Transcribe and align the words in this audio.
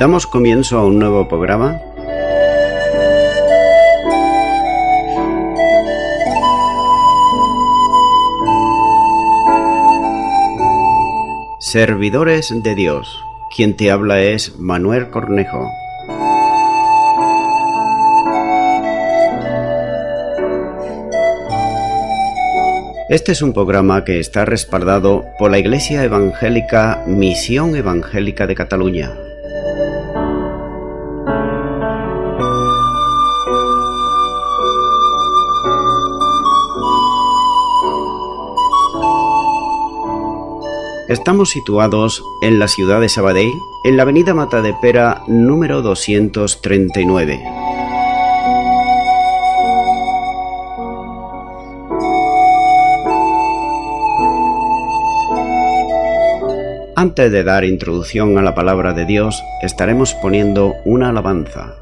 Damos 0.00 0.26
comienzo 0.26 0.78
a 0.78 0.86
un 0.86 0.98
nuevo 0.98 1.28
programa. 1.28 1.78
Servidores 11.58 12.50
de 12.62 12.74
Dios. 12.74 13.22
Quien 13.54 13.76
te 13.76 13.90
habla 13.90 14.22
es 14.22 14.58
Manuel 14.58 15.10
Cornejo. 15.10 15.68
Este 23.10 23.32
es 23.32 23.42
un 23.42 23.52
programa 23.52 24.06
que 24.06 24.18
está 24.18 24.46
respaldado 24.46 25.26
por 25.38 25.50
la 25.50 25.58
Iglesia 25.58 26.02
Evangélica 26.04 27.02
Misión 27.06 27.76
Evangélica 27.76 28.46
de 28.46 28.54
Cataluña. 28.54 29.12
Estamos 41.10 41.50
situados 41.50 42.22
en 42.40 42.60
la 42.60 42.68
ciudad 42.68 43.00
de 43.00 43.08
Sabadell, 43.08 43.50
en 43.82 43.96
la 43.96 44.04
avenida 44.04 44.32
Matadepera 44.32 45.24
número 45.26 45.82
239. 45.82 47.42
Antes 56.94 57.32
de 57.32 57.42
dar 57.42 57.64
introducción 57.64 58.38
a 58.38 58.42
la 58.42 58.54
palabra 58.54 58.92
de 58.92 59.04
Dios, 59.04 59.42
estaremos 59.62 60.14
poniendo 60.14 60.74
una 60.84 61.08
alabanza. 61.08 61.79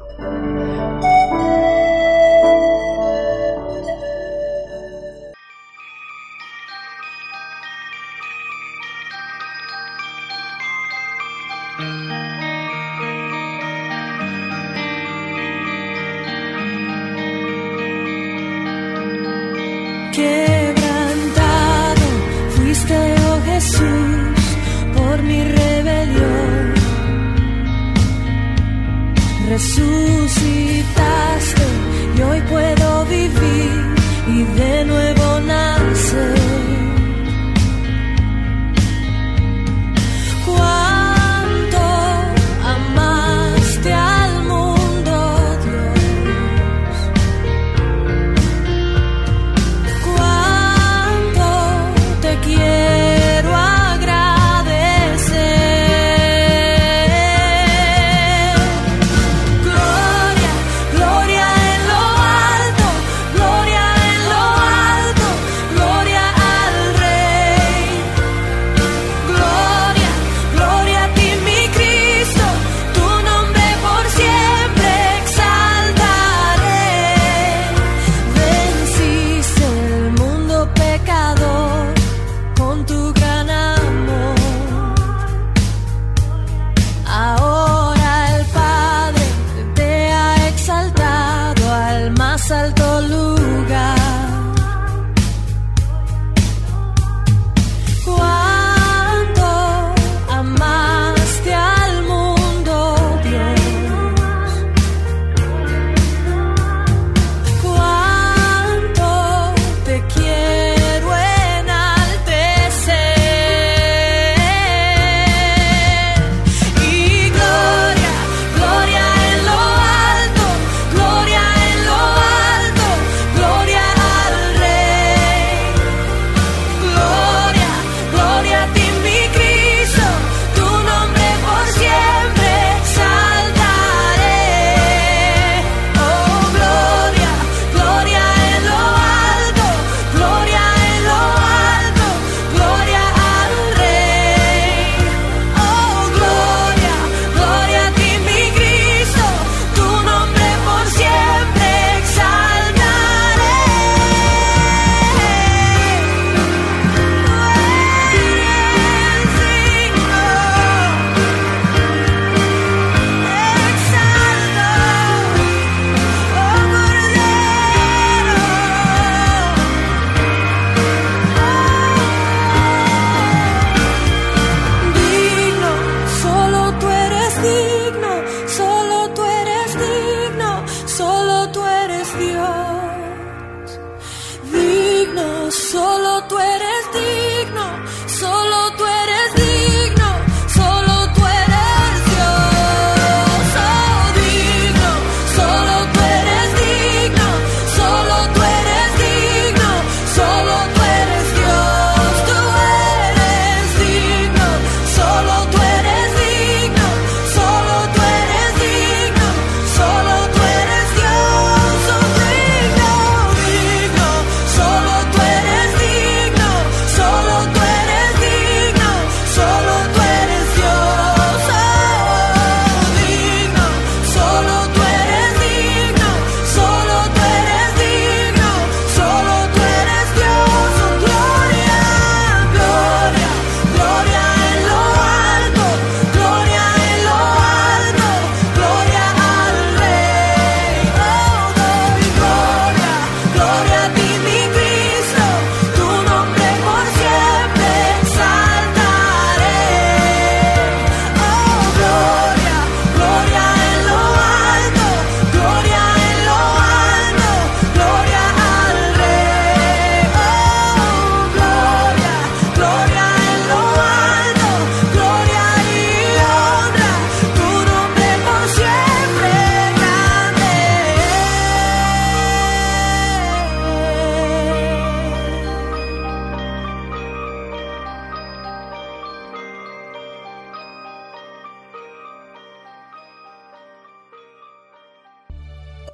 Quebrantado 20.11 22.01
fuiste, 22.49 22.97
oh 23.29 23.39
Jesús, 23.45 24.41
por 24.93 25.23
mi 25.23 25.41
rebelión. 25.41 26.73
Resucitaste 29.47 30.87
y 32.17 32.21
hoy 32.21 32.41
puedo. 32.41 32.78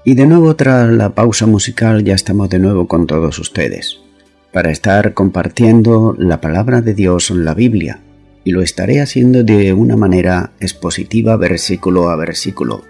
Y 0.08 0.14
de 0.14 0.28
nuevo 0.28 0.56
tras 0.56 0.88
la 0.88 1.16
pausa 1.16 1.48
musical 1.48 2.04
ya 2.04 2.14
estamos 2.14 2.48
de 2.52 2.60
nuevo 2.60 2.88
con 2.88 3.08
todos 3.08 3.40
ustedes 3.40 4.02
para 4.54 4.70
estar 4.70 5.16
compartiendo 5.16 6.16
la 6.20 6.40
palabra 6.40 6.82
de 6.82 6.94
Dios 6.94 7.32
en 7.32 7.44
la 7.44 7.56
Biblia 7.56 8.02
y 8.44 8.52
lo 8.52 8.62
estaré 8.62 9.02
haciendo 9.02 9.44
de 9.44 9.74
una 9.74 9.98
manera 9.98 10.52
expositiva 10.60 11.38
versículo 11.38 12.10
a 12.10 12.16
versículo. 12.18 12.84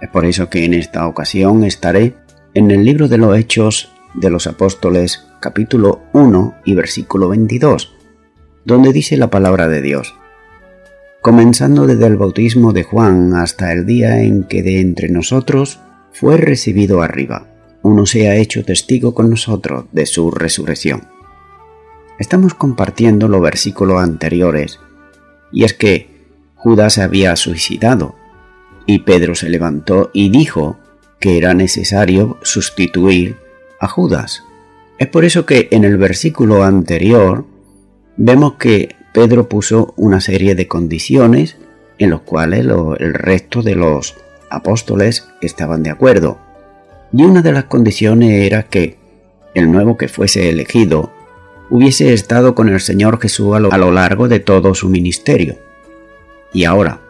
Es 0.00 0.10
por 0.10 0.26
eso 0.26 0.50
que 0.50 0.64
en 0.64 0.74
esta 0.74 1.06
ocasión 1.06 1.62
estaré 1.62 2.14
en 2.52 2.72
el 2.72 2.84
libro 2.84 3.06
de 3.06 3.18
los 3.18 3.38
Hechos 3.38 3.92
de 4.14 4.28
los 4.28 4.48
Apóstoles 4.48 5.24
capítulo 5.38 6.00
1 6.14 6.56
y 6.64 6.74
versículo 6.74 7.28
22, 7.28 7.94
donde 8.64 8.92
dice 8.92 9.16
la 9.16 9.30
palabra 9.30 9.68
de 9.68 9.82
Dios. 9.82 10.16
Comenzando 11.22 11.86
desde 11.86 12.06
el 12.06 12.16
bautismo 12.16 12.72
de 12.72 12.82
Juan 12.82 13.34
hasta 13.34 13.72
el 13.72 13.86
día 13.86 14.20
en 14.22 14.42
que 14.42 14.64
de 14.64 14.80
entre 14.80 15.10
nosotros 15.10 15.78
fue 16.18 16.38
recibido 16.38 17.02
arriba. 17.02 17.46
Uno 17.82 18.06
se 18.06 18.30
ha 18.30 18.36
hecho 18.36 18.64
testigo 18.64 19.12
con 19.12 19.28
nosotros 19.28 19.84
de 19.92 20.06
su 20.06 20.30
resurrección. 20.30 21.02
Estamos 22.18 22.54
compartiendo 22.54 23.28
los 23.28 23.42
versículos 23.42 24.02
anteriores, 24.02 24.80
y 25.52 25.64
es 25.64 25.74
que 25.74 26.08
Judas 26.54 26.94
se 26.94 27.02
había 27.02 27.36
suicidado, 27.36 28.14
y 28.86 29.00
Pedro 29.00 29.34
se 29.34 29.50
levantó 29.50 30.10
y 30.14 30.30
dijo 30.30 30.78
que 31.20 31.36
era 31.36 31.52
necesario 31.52 32.38
sustituir 32.40 33.36
a 33.78 33.86
Judas. 33.86 34.42
Es 34.96 35.08
por 35.08 35.26
eso 35.26 35.44
que 35.44 35.68
en 35.70 35.84
el 35.84 35.98
versículo 35.98 36.64
anterior 36.64 37.44
vemos 38.16 38.54
que 38.54 38.96
Pedro 39.12 39.50
puso 39.50 39.92
una 39.98 40.22
serie 40.22 40.54
de 40.54 40.66
condiciones 40.66 41.58
en 41.98 42.08
los 42.08 42.22
cuales 42.22 42.66
el 43.00 43.12
resto 43.12 43.62
de 43.62 43.74
los 43.74 44.14
apóstoles 44.50 45.28
estaban 45.40 45.82
de 45.82 45.90
acuerdo. 45.90 46.38
Y 47.12 47.24
una 47.24 47.42
de 47.42 47.52
las 47.52 47.64
condiciones 47.64 48.46
era 48.46 48.64
que 48.64 48.98
el 49.54 49.70
nuevo 49.70 49.96
que 49.96 50.08
fuese 50.08 50.50
elegido 50.50 51.12
hubiese 51.70 52.12
estado 52.12 52.54
con 52.54 52.68
el 52.68 52.80
Señor 52.80 53.20
Jesús 53.20 53.54
a 53.54 53.60
lo, 53.60 53.90
largo 53.90 54.28
de 54.28 54.40
todo 54.40 54.74
su 54.74 54.88
ministerio. 54.88 55.56
Y 56.52 56.64
ahora, 56.64 57.00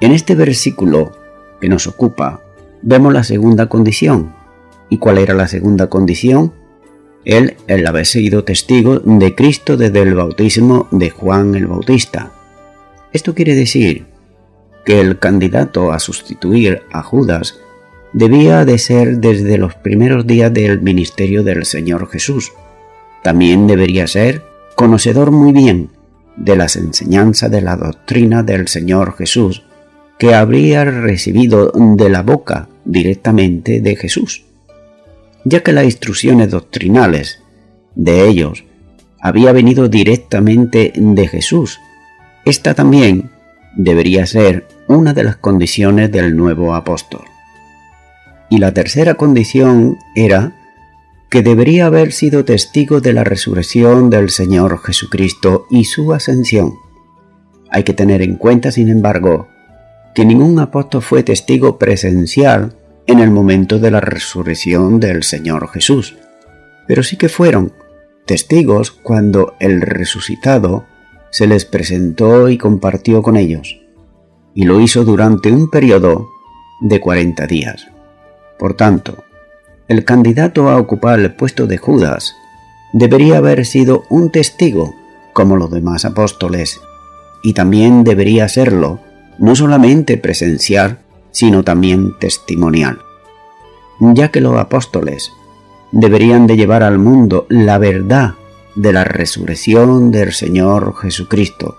en 0.00 0.12
este 0.12 0.34
versículo 0.34 1.12
que 1.60 1.68
nos 1.68 1.86
ocupa, 1.86 2.40
vemos 2.82 3.12
la 3.12 3.24
segunda 3.24 3.66
condición. 3.66 4.34
¿Y 4.88 4.98
cuál 4.98 5.18
era 5.18 5.34
la 5.34 5.48
segunda 5.48 5.88
condición? 5.88 6.52
Él, 7.24 7.56
el 7.68 7.86
haber 7.86 8.04
sido 8.04 8.44
testigo 8.44 8.98
de 8.98 9.34
Cristo 9.34 9.76
desde 9.76 10.02
el 10.02 10.14
bautismo 10.14 10.88
de 10.90 11.10
Juan 11.10 11.54
el 11.54 11.66
Bautista. 11.66 12.32
Esto 13.12 13.34
quiere 13.34 13.54
decir 13.54 14.06
que 14.84 15.00
el 15.00 15.18
candidato 15.18 15.92
a 15.92 15.98
sustituir 15.98 16.82
a 16.92 17.02
Judas 17.02 17.58
debía 18.12 18.64
de 18.64 18.78
ser 18.78 19.18
desde 19.18 19.58
los 19.58 19.74
primeros 19.74 20.26
días 20.26 20.52
del 20.52 20.80
ministerio 20.80 21.42
del 21.42 21.64
Señor 21.64 22.08
Jesús. 22.10 22.52
También 23.22 23.66
debería 23.66 24.06
ser 24.06 24.44
conocedor 24.74 25.30
muy 25.30 25.52
bien 25.52 25.90
de 26.36 26.56
las 26.56 26.76
enseñanzas 26.76 27.50
de 27.50 27.60
la 27.60 27.76
doctrina 27.76 28.42
del 28.42 28.68
Señor 28.68 29.16
Jesús, 29.16 29.64
que 30.18 30.34
habría 30.34 30.84
recibido 30.84 31.72
de 31.74 32.08
la 32.08 32.22
boca 32.22 32.68
directamente 32.84 33.80
de 33.80 33.96
Jesús, 33.96 34.44
ya 35.44 35.62
que 35.62 35.72
las 35.72 35.84
instrucciones 35.84 36.50
doctrinales 36.50 37.40
de 37.94 38.28
ellos 38.28 38.64
había 39.20 39.52
venido 39.52 39.88
directamente 39.88 40.92
de 40.94 41.28
Jesús. 41.28 41.78
Esta 42.44 42.74
también 42.74 43.30
debería 43.76 44.26
ser 44.26 44.66
una 44.92 45.12
de 45.14 45.24
las 45.24 45.36
condiciones 45.36 46.10
del 46.12 46.36
nuevo 46.36 46.74
apóstol. 46.74 47.22
Y 48.48 48.58
la 48.58 48.72
tercera 48.72 49.14
condición 49.14 49.98
era 50.14 50.54
que 51.30 51.42
debería 51.42 51.86
haber 51.86 52.12
sido 52.12 52.44
testigo 52.44 53.00
de 53.00 53.14
la 53.14 53.24
resurrección 53.24 54.10
del 54.10 54.30
Señor 54.30 54.78
Jesucristo 54.82 55.66
y 55.70 55.84
su 55.84 56.12
ascensión. 56.12 56.74
Hay 57.70 57.84
que 57.84 57.94
tener 57.94 58.20
en 58.20 58.36
cuenta, 58.36 58.70
sin 58.70 58.90
embargo, 58.90 59.48
que 60.14 60.26
ningún 60.26 60.58
apóstol 60.58 61.00
fue 61.00 61.22
testigo 61.22 61.78
presencial 61.78 62.76
en 63.06 63.18
el 63.18 63.30
momento 63.30 63.78
de 63.78 63.90
la 63.90 64.00
resurrección 64.00 65.00
del 65.00 65.22
Señor 65.22 65.68
Jesús, 65.70 66.16
pero 66.86 67.02
sí 67.02 67.16
que 67.16 67.30
fueron 67.30 67.72
testigos 68.26 68.90
cuando 68.90 69.54
el 69.58 69.80
resucitado 69.80 70.84
se 71.30 71.46
les 71.46 71.64
presentó 71.64 72.50
y 72.50 72.58
compartió 72.58 73.22
con 73.22 73.38
ellos, 73.38 73.81
y 74.54 74.64
lo 74.64 74.80
hizo 74.80 75.04
durante 75.04 75.50
un 75.50 75.70
periodo 75.70 76.28
de 76.80 77.00
40 77.00 77.46
días. 77.46 77.88
Por 78.58 78.74
tanto, 78.74 79.24
el 79.88 80.04
candidato 80.04 80.68
a 80.68 80.78
ocupar 80.78 81.20
el 81.20 81.34
puesto 81.34 81.66
de 81.66 81.78
Judas 81.78 82.34
debería 82.92 83.38
haber 83.38 83.64
sido 83.64 84.04
un 84.08 84.30
testigo 84.30 84.94
como 85.32 85.56
los 85.56 85.70
demás 85.70 86.04
apóstoles, 86.04 86.80
y 87.42 87.54
también 87.54 88.04
debería 88.04 88.48
serlo 88.48 89.00
no 89.38 89.56
solamente 89.56 90.18
presencial, 90.18 90.98
sino 91.30 91.64
también 91.64 92.18
testimonial, 92.18 92.98
ya 93.98 94.30
que 94.30 94.40
los 94.40 94.58
apóstoles 94.58 95.32
deberían 95.90 96.46
de 96.46 96.56
llevar 96.56 96.82
al 96.82 96.98
mundo 96.98 97.46
la 97.48 97.78
verdad 97.78 98.34
de 98.74 98.92
la 98.92 99.04
resurrección 99.04 100.10
del 100.10 100.32
Señor 100.32 100.94
Jesucristo, 100.96 101.76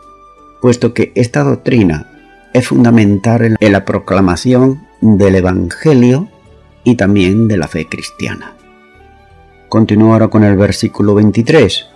puesto 0.62 0.94
que 0.94 1.12
esta 1.16 1.44
doctrina 1.44 2.13
es 2.54 2.68
fundamental 2.68 3.58
en 3.60 3.72
la 3.72 3.84
proclamación 3.84 4.88
del 5.02 5.36
Evangelio 5.36 6.30
y 6.84 6.96
también 6.96 7.48
de 7.48 7.58
la 7.58 7.68
fe 7.68 7.88
cristiana. 7.88 8.56
Continúo 9.70 10.14
ahora 10.14 10.28
con 10.28 10.44
el 10.44 10.56
versículo 10.56 11.16
23. 11.16 11.88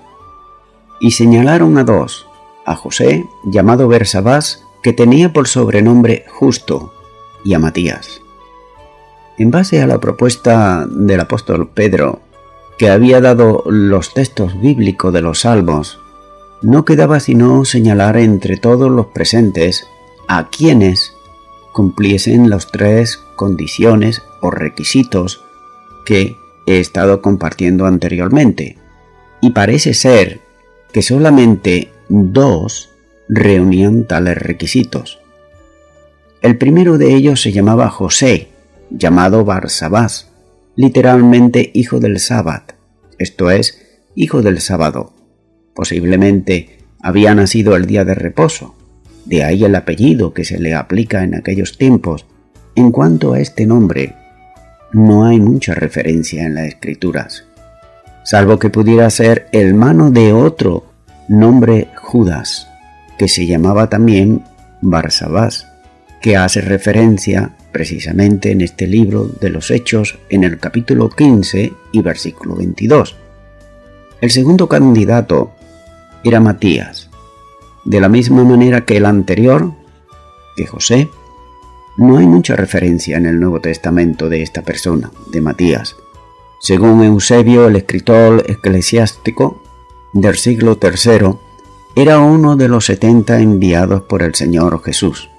Y 0.99 1.11
señalaron 1.11 1.77
a 1.77 1.83
dos, 1.83 2.25
a 2.65 2.75
José, 2.75 3.23
llamado 3.45 3.87
Bersabás, 3.87 4.63
que 4.81 4.93
tenía 4.93 5.31
por 5.31 5.47
sobrenombre 5.47 6.25
Justo, 6.27 6.91
y 7.43 7.53
a 7.53 7.59
Matías. 7.59 8.21
En 9.37 9.51
base 9.51 9.81
a 9.81 9.87
la 9.87 9.99
propuesta 9.99 10.87
del 10.89 11.19
apóstol 11.19 11.69
Pedro 11.69 12.21
que 12.79 12.89
había 12.89 13.21
dado 13.21 13.63
los 13.67 14.13
textos 14.13 14.59
bíblicos 14.59 15.13
de 15.13 15.21
los 15.21 15.41
salmos, 15.41 15.99
no 16.61 16.85
quedaba 16.85 17.19
sino 17.19 17.63
señalar 17.65 18.17
entre 18.17 18.57
todos 18.57 18.89
los 18.89 19.07
presentes 19.07 19.87
a 20.27 20.49
quienes 20.49 21.13
cumpliesen 21.73 22.49
las 22.49 22.67
tres 22.67 23.19
condiciones 23.35 24.23
o 24.41 24.51
requisitos 24.51 25.43
que 26.05 26.35
he 26.65 26.79
estado 26.79 27.21
compartiendo 27.21 27.85
anteriormente. 27.85 28.77
Y 29.41 29.51
parece 29.51 29.93
ser 29.93 30.39
que 30.91 31.01
solamente 31.01 31.91
dos 32.09 32.89
reunían 33.29 34.07
tales 34.07 34.37
requisitos. 34.37 35.19
El 36.41 36.57
primero 36.57 36.97
de 36.97 37.13
ellos 37.13 37.41
se 37.41 37.51
llamaba 37.51 37.89
José, 37.89 38.47
llamado 38.89 39.43
Barsabás, 39.43 40.29
literalmente 40.75 41.71
hijo 41.73 41.99
del 41.99 42.19
sábado, 42.19 42.73
esto 43.17 43.51
es, 43.51 43.83
hijo 44.15 44.41
del 44.41 44.61
sábado. 44.61 45.13
Posiblemente 45.73 46.79
había 47.01 47.35
nacido 47.35 47.75
el 47.75 47.85
día 47.85 48.05
de 48.05 48.15
reposo, 48.15 48.75
de 49.27 49.43
ahí 49.43 49.63
el 49.63 49.75
apellido 49.75 50.33
que 50.33 50.45
se 50.45 50.59
le 50.59 50.73
aplica 50.73 51.23
en 51.23 51.35
aquellos 51.35 51.77
tiempos. 51.77 52.25
En 52.75 52.91
cuanto 52.91 53.33
a 53.33 53.39
este 53.39 53.65
nombre, 53.65 54.15
no 54.93 55.25
hay 55.25 55.39
mucha 55.39 55.73
referencia 55.73 56.45
en 56.45 56.55
las 56.55 56.67
escrituras, 56.67 57.45
salvo 58.23 58.57
que 58.57 58.69
pudiera 58.69 59.09
ser 59.09 59.47
el 59.51 59.73
mano 59.73 60.11
de 60.11 60.31
otro 60.31 60.85
nombre 61.27 61.89
Judas, 61.95 62.69
que 63.17 63.27
se 63.27 63.45
llamaba 63.45 63.89
también 63.89 64.43
Barsabás, 64.81 65.67
que 66.21 66.37
hace 66.37 66.61
referencia 66.61 67.51
precisamente 67.71 68.51
en 68.51 68.61
este 68.61 68.87
libro 68.87 69.25
de 69.25 69.49
los 69.49 69.71
Hechos 69.71 70.17
en 70.29 70.43
el 70.43 70.57
capítulo 70.57 71.09
15 71.09 71.73
y 71.91 72.01
versículo 72.01 72.55
22. 72.55 73.15
El 74.21 74.31
segundo 74.31 74.67
candidato 74.67 75.51
era 76.23 76.39
Matías, 76.39 77.06
de 77.87 78.01
la 78.01 78.09
misma 78.09 78.43
manera 78.43 78.83
que 78.83 78.97
el 78.97 79.05
anterior, 79.05 79.71
que 80.57 80.67
José. 80.67 81.09
No 81.95 82.17
hay 82.17 82.27
mucha 82.27 82.55
referencia 82.55 83.17
en 83.17 83.25
el 83.25 83.39
Nuevo 83.39 83.61
Testamento 83.61 84.27
de 84.27 84.43
esta 84.43 84.61
persona, 84.61 85.09
de 85.31 85.39
Matías. 85.39 85.95
Según 86.59 87.01
Eusebio, 87.03 87.65
el 87.67 87.77
escritor 87.77 88.43
eclesiástico 88.47 89.63
del 90.11 90.35
siglo 90.35 90.77
III, 90.81 91.37
era 91.95 92.19
uno 92.19 92.57
de 92.57 92.67
los 92.67 92.85
setenta 92.85 93.39
enviados 93.39 94.01
por 94.01 94.21
el 94.21 94.35
Señor 94.35 94.83
Jesús, 94.83 95.29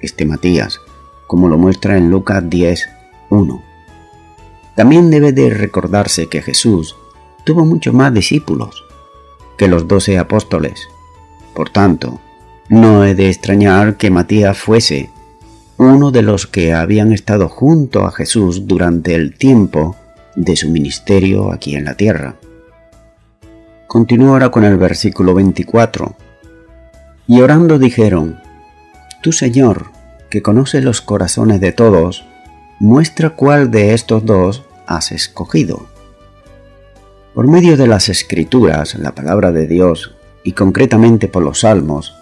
este 0.00 0.24
Matías, 0.24 0.80
como 1.26 1.46
lo 1.48 1.58
muestra 1.58 1.98
en 1.98 2.08
Lucas 2.08 2.42
10, 2.48 2.88
1. 3.28 3.62
También 4.74 5.10
debe 5.10 5.32
de 5.32 5.50
recordarse 5.50 6.28
que 6.28 6.40
Jesús 6.40 6.96
tuvo 7.44 7.66
muchos 7.66 7.92
más 7.92 8.14
discípulos 8.14 8.82
que 9.58 9.68
los 9.68 9.86
doce 9.86 10.18
apóstoles. 10.18 10.88
Por 11.58 11.70
tanto, 11.70 12.20
no 12.68 13.04
he 13.04 13.16
de 13.16 13.30
extrañar 13.30 13.96
que 13.96 14.12
Matías 14.12 14.56
fuese 14.56 15.10
uno 15.76 16.12
de 16.12 16.22
los 16.22 16.46
que 16.46 16.72
habían 16.72 17.12
estado 17.12 17.48
junto 17.48 18.06
a 18.06 18.12
Jesús 18.12 18.68
durante 18.68 19.16
el 19.16 19.34
tiempo 19.36 19.96
de 20.36 20.54
su 20.54 20.70
ministerio 20.70 21.52
aquí 21.52 21.74
en 21.74 21.86
la 21.86 21.94
tierra. 21.94 22.36
Continúo 23.88 24.34
ahora 24.34 24.52
con 24.52 24.62
el 24.62 24.76
versículo 24.76 25.34
24. 25.34 26.14
Y 27.26 27.40
orando 27.40 27.80
dijeron, 27.80 28.38
Tú 29.20 29.32
Señor, 29.32 29.90
que 30.30 30.42
conoces 30.42 30.84
los 30.84 31.00
corazones 31.00 31.60
de 31.60 31.72
todos, 31.72 32.24
muestra 32.78 33.30
cuál 33.30 33.72
de 33.72 33.94
estos 33.94 34.24
dos 34.24 34.62
has 34.86 35.10
escogido. 35.10 35.88
Por 37.34 37.48
medio 37.48 37.76
de 37.76 37.88
las 37.88 38.08
escrituras, 38.08 38.94
la 38.94 39.10
palabra 39.10 39.50
de 39.50 39.66
Dios, 39.66 40.14
y 40.44 40.52
concretamente 40.52 41.28
por 41.28 41.42
los 41.42 41.60
salmos, 41.60 42.14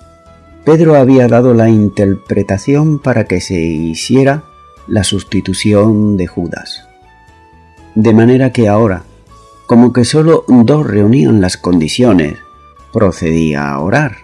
Pedro 0.65 0.97
había 0.97 1.29
dado 1.29 1.55
la 1.55 1.69
interpretación 1.69 2.99
para 2.99 3.25
que 3.25 3.41
se 3.41 3.61
hiciera 3.61 4.45
la 4.89 5.05
sustitución 5.05 6.17
de 6.17 6.27
Judas. 6.27 6.89
De 7.95 8.13
manera 8.13 8.53
que 8.53 8.69
ahora, 8.69 9.05
como 9.67 9.93
que 9.93 10.05
solo 10.05 10.45
dos 10.49 10.87
reunían 10.87 11.41
las 11.41 11.57
condiciones, 11.57 12.39
procedía 12.93 13.71
a 13.71 13.81
orar 13.81 14.17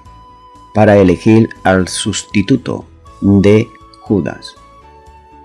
para 0.74 0.96
elegir 0.96 1.50
al 1.62 1.88
sustituto 1.88 2.84
de 3.20 3.68
Judas. 4.00 4.54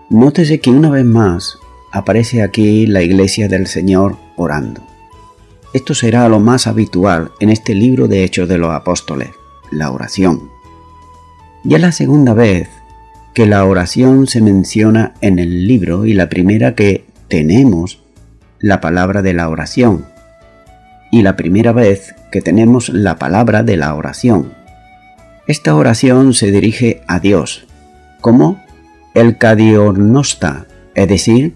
Nótese 0.10 0.60
que 0.60 0.70
una 0.70 0.90
vez 0.90 1.06
más 1.06 1.60
aparece 1.92 2.42
aquí 2.42 2.88
la 2.88 3.02
iglesia 3.02 3.48
del 3.48 3.68
Señor 3.68 4.18
orando. 4.36 4.82
Esto 5.74 5.94
será 5.94 6.28
lo 6.30 6.40
más 6.40 6.66
habitual 6.66 7.32
en 7.40 7.50
este 7.50 7.76
libro 7.76 8.08
de 8.08 8.24
Hechos 8.24 8.48
de 8.48 8.58
los 8.58 8.74
Apóstoles, 8.74 9.30
la 9.72 9.92
oración. 9.92 10.50
Ya 11.64 11.78
es 11.78 11.82
la 11.82 11.92
segunda 11.92 12.34
vez 12.34 12.70
que 13.34 13.46
la 13.46 13.66
oración 13.66 14.28
se 14.28 14.42
menciona 14.42 15.14
en 15.22 15.40
el 15.40 15.68
libro 15.68 16.06
y 16.06 16.14
la 16.14 16.30
primera 16.30 16.74
que 16.74 17.06
tenemos 17.28 18.02
la 18.60 18.82
palabra 18.82 19.22
de 19.22 19.34
la 19.34 19.50
oración 19.50 20.06
y 21.12 21.22
la 21.22 21.36
primera 21.36 21.72
vez 21.74 22.16
que 22.32 22.42
tenemos 22.42 22.90
la 22.90 23.18
palabra 23.18 23.64
de 23.64 23.78
la 23.78 23.94
oración. 23.94 24.54
Esta 25.48 25.76
oración 25.76 26.34
se 26.34 26.52
dirige 26.52 27.02
a 27.08 27.20
Dios 27.20 27.68
como 28.22 28.64
el 29.14 29.38
cadionosta, 29.38 30.66
es 30.96 31.08
decir, 31.08 31.56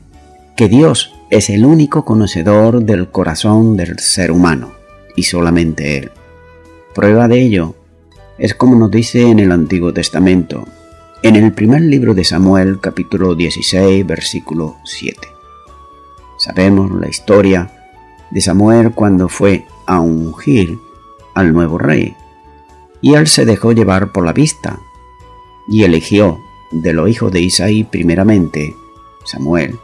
que 0.56 0.70
Dios 0.70 1.14
es 1.32 1.50
el 1.50 1.64
único 1.66 2.04
conocedor 2.04 2.84
del 2.84 3.10
corazón 3.10 3.78
del 3.78 3.98
ser 4.00 4.34
humano 4.34 4.74
y 5.16 5.24
solamente 5.24 5.98
Él. 5.98 6.12
Prueba 6.94 7.30
de 7.30 7.42
ello 7.42 7.74
es 8.38 8.54
como 8.54 8.76
nos 8.76 8.92
dice 8.92 9.30
en 9.30 9.40
el 9.40 9.54
Antiguo 9.54 9.94
Testamento, 9.94 10.66
en 11.24 11.38
el 11.38 11.54
primer 11.54 11.84
libro 11.84 12.14
de 12.14 12.26
Samuel 12.26 12.82
capítulo 12.82 13.34
16 13.34 14.06
versículo 14.06 14.76
7. 14.84 15.20
Sabemos 16.38 16.92
la 17.00 17.08
historia 17.08 17.72
de 18.30 18.42
Samuel 18.42 18.92
cuando 18.92 19.30
fue 19.30 19.66
a 19.86 20.02
ungir 20.02 20.78
al 21.34 21.54
nuevo 21.54 21.78
rey, 21.78 22.14
y 23.00 23.14
él 23.14 23.28
se 23.28 23.46
dejó 23.46 23.72
llevar 23.72 24.12
por 24.12 24.26
la 24.26 24.34
vista, 24.34 24.80
y 25.70 25.84
eligió 25.84 26.40
de 26.72 26.92
los 26.92 27.10
hijos 27.10 27.32
de 27.32 27.40
Isaí 27.40 27.86
primeramente, 27.86 28.76
Samuel, 29.24 29.80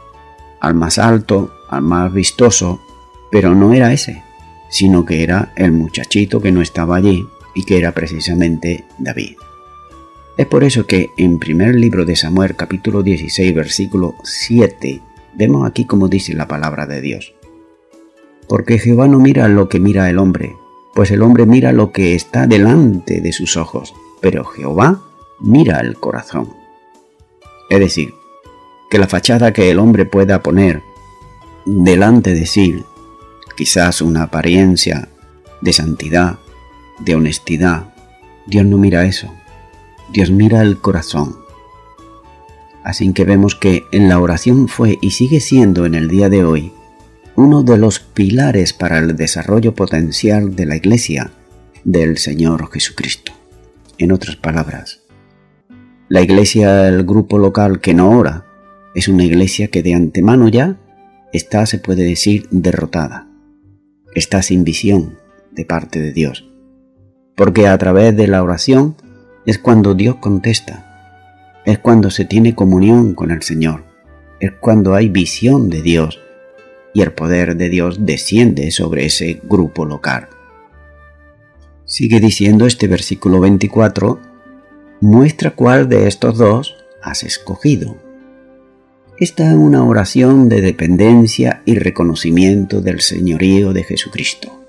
al 0.60 0.74
más 0.74 0.98
alto, 0.98 1.52
al 1.68 1.82
más 1.82 2.12
vistoso, 2.12 2.80
pero 3.30 3.54
no 3.54 3.72
era 3.72 3.92
ese, 3.92 4.22
sino 4.68 5.04
que 5.04 5.22
era 5.22 5.52
el 5.56 5.72
muchachito 5.72 6.40
que 6.40 6.52
no 6.52 6.62
estaba 6.62 6.96
allí, 6.96 7.26
y 7.58 7.64
que 7.64 7.76
era 7.76 7.92
precisamente 7.92 8.84
David. 8.98 9.36
Es 10.36 10.46
por 10.46 10.62
eso 10.62 10.86
que 10.86 11.10
en 11.16 11.40
primer 11.40 11.74
libro 11.74 12.04
de 12.04 12.14
Samuel 12.14 12.54
capítulo 12.54 13.02
16 13.02 13.52
versículo 13.52 14.14
7 14.22 15.00
vemos 15.34 15.68
aquí 15.68 15.84
como 15.84 16.06
dice 16.06 16.34
la 16.34 16.46
palabra 16.46 16.86
de 16.86 17.00
Dios. 17.00 17.34
Porque 18.46 18.78
Jehová 18.78 19.08
no 19.08 19.18
mira 19.18 19.48
lo 19.48 19.68
que 19.68 19.80
mira 19.80 20.08
el 20.08 20.18
hombre, 20.18 20.54
pues 20.94 21.10
el 21.10 21.22
hombre 21.22 21.46
mira 21.46 21.72
lo 21.72 21.90
que 21.90 22.14
está 22.14 22.46
delante 22.46 23.20
de 23.20 23.32
sus 23.32 23.56
ojos, 23.56 23.92
pero 24.20 24.44
Jehová 24.44 25.02
mira 25.40 25.80
el 25.80 25.96
corazón. 25.96 26.54
Es 27.70 27.80
decir, 27.80 28.14
que 28.90 28.98
la 28.98 29.08
fachada 29.08 29.52
que 29.52 29.70
el 29.70 29.78
hombre 29.78 30.06
pueda 30.06 30.42
poner 30.42 30.82
delante 31.66 32.34
de 32.34 32.46
sí, 32.46 32.82
quizás 33.56 34.00
una 34.00 34.24
apariencia 34.24 35.08
de 35.60 35.72
santidad, 35.72 36.38
de 37.00 37.14
honestidad. 37.14 37.92
Dios 38.46 38.64
no 38.64 38.78
mira 38.78 39.04
eso. 39.04 39.32
Dios 40.10 40.30
mira 40.30 40.62
el 40.62 40.78
corazón. 40.78 41.36
Así 42.82 43.12
que 43.12 43.24
vemos 43.24 43.54
que 43.54 43.84
en 43.92 44.08
la 44.08 44.18
oración 44.18 44.68
fue 44.68 44.98
y 45.02 45.10
sigue 45.10 45.40
siendo 45.40 45.84
en 45.84 45.94
el 45.94 46.08
día 46.08 46.28
de 46.28 46.44
hoy 46.44 46.72
uno 47.36 47.62
de 47.62 47.76
los 47.76 48.00
pilares 48.00 48.72
para 48.72 48.98
el 48.98 49.14
desarrollo 49.14 49.74
potencial 49.74 50.56
de 50.56 50.66
la 50.66 50.76
Iglesia 50.76 51.30
del 51.84 52.18
Señor 52.18 52.70
Jesucristo. 52.72 53.32
En 53.98 54.12
otras 54.12 54.36
palabras, 54.36 55.02
la 56.08 56.22
iglesia, 56.22 56.88
el 56.88 57.04
grupo 57.04 57.38
local 57.38 57.80
que 57.80 57.94
no 57.94 58.10
ora, 58.10 58.47
es 58.94 59.08
una 59.08 59.24
iglesia 59.24 59.68
que 59.68 59.82
de 59.82 59.94
antemano 59.94 60.48
ya 60.48 60.78
está, 61.32 61.66
se 61.66 61.78
puede 61.78 62.04
decir, 62.04 62.48
derrotada. 62.50 63.28
Está 64.14 64.42
sin 64.42 64.64
visión 64.64 65.18
de 65.52 65.64
parte 65.64 66.00
de 66.00 66.12
Dios 66.12 66.48
porque 67.38 67.68
a 67.68 67.78
través 67.78 68.16
de 68.16 68.26
la 68.26 68.42
oración 68.42 68.96
es 69.46 69.58
cuando 69.58 69.94
Dios 69.94 70.16
contesta, 70.16 71.62
es 71.64 71.78
cuando 71.78 72.10
se 72.10 72.24
tiene 72.24 72.56
comunión 72.56 73.14
con 73.14 73.30
el 73.30 73.42
Señor, 73.42 73.84
es 74.40 74.50
cuando 74.60 74.96
hay 74.96 75.08
visión 75.08 75.70
de 75.70 75.80
Dios 75.80 76.20
y 76.92 77.00
el 77.00 77.12
poder 77.12 77.56
de 77.56 77.68
Dios 77.68 78.04
desciende 78.04 78.72
sobre 78.72 79.06
ese 79.06 79.40
grupo 79.44 79.84
local. 79.84 80.28
Sigue 81.84 82.18
diciendo 82.18 82.66
este 82.66 82.88
versículo 82.88 83.38
24, 83.38 84.18
muestra 85.00 85.52
cuál 85.52 85.88
de 85.88 86.08
estos 86.08 86.38
dos 86.38 86.74
has 87.00 87.22
escogido. 87.22 87.96
Esta 89.20 89.48
es 89.50 89.56
una 89.56 89.82
oración 89.82 90.48
de 90.48 90.60
dependencia 90.60 91.62
y 91.64 91.76
reconocimiento 91.76 92.80
del 92.80 93.00
señorío 93.00 93.72
de 93.72 93.82
Jesucristo. 93.82 94.64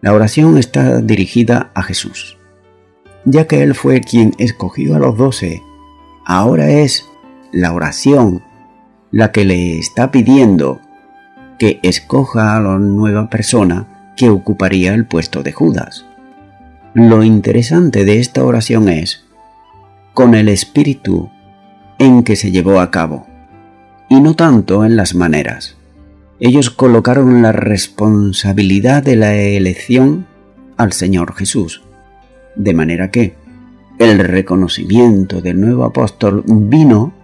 La 0.00 0.12
oración 0.12 0.58
está 0.58 1.00
dirigida 1.00 1.70
a 1.72 1.84
Jesús. 1.84 2.38
Ya 3.24 3.46
que 3.46 3.62
Él 3.62 3.76
fue 3.76 4.00
quien 4.00 4.34
escogió 4.38 4.96
a 4.96 4.98
los 4.98 5.16
doce, 5.16 5.62
ahora 6.26 6.70
es 6.70 7.06
la 7.52 7.72
oración 7.72 8.42
la 9.12 9.30
que 9.30 9.44
le 9.44 9.78
está 9.78 10.10
pidiendo 10.10 10.80
que 11.56 11.78
escoja 11.84 12.56
a 12.56 12.60
la 12.60 12.80
nueva 12.80 13.30
persona 13.30 14.12
que 14.16 14.28
ocuparía 14.28 14.92
el 14.92 15.06
puesto 15.06 15.44
de 15.44 15.52
Judas. 15.52 16.04
Lo 16.94 17.22
interesante 17.22 18.04
de 18.04 18.18
esta 18.18 18.42
oración 18.42 18.88
es 18.88 19.24
con 20.14 20.34
el 20.34 20.48
espíritu 20.48 21.30
en 22.00 22.24
que 22.24 22.34
se 22.34 22.50
llevó 22.50 22.80
a 22.80 22.90
cabo, 22.90 23.28
y 24.12 24.20
no 24.20 24.34
tanto 24.34 24.84
en 24.84 24.94
las 24.94 25.14
maneras 25.14 25.78
ellos 26.38 26.68
colocaron 26.68 27.40
la 27.40 27.50
responsabilidad 27.50 29.02
de 29.02 29.16
la 29.16 29.34
elección 29.36 30.26
al 30.76 30.92
Señor 30.92 31.34
Jesús. 31.34 31.82
De 32.54 32.74
manera 32.74 33.10
que 33.10 33.36
el 33.98 34.18
reconocimiento 34.18 35.40
del 35.40 35.58
nuevo 35.60 35.84
apóstol 35.84 36.42
vino 36.46 37.14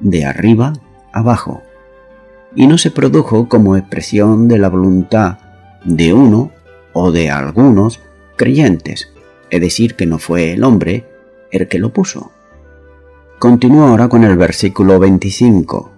de 0.00 0.24
arriba 0.24 0.72
abajo 1.12 1.60
y 2.56 2.66
no 2.66 2.78
se 2.78 2.92
produjo 2.92 3.46
como 3.46 3.76
expresión 3.76 4.48
de 4.48 4.56
la 4.56 4.70
voluntad 4.70 5.38
de 5.84 6.14
uno 6.14 6.50
o 6.94 7.12
de 7.12 7.30
algunos 7.30 8.00
creyentes, 8.36 9.12
es 9.50 9.60
decir, 9.60 9.96
que 9.96 10.06
no 10.06 10.18
fue 10.18 10.54
el 10.54 10.64
hombre 10.64 11.04
el 11.50 11.68
que 11.68 11.78
lo 11.78 11.92
puso. 11.92 12.30
Continúo 13.38 13.88
ahora 13.88 14.08
con 14.08 14.24
el 14.24 14.38
versículo 14.38 14.98
25 14.98 15.97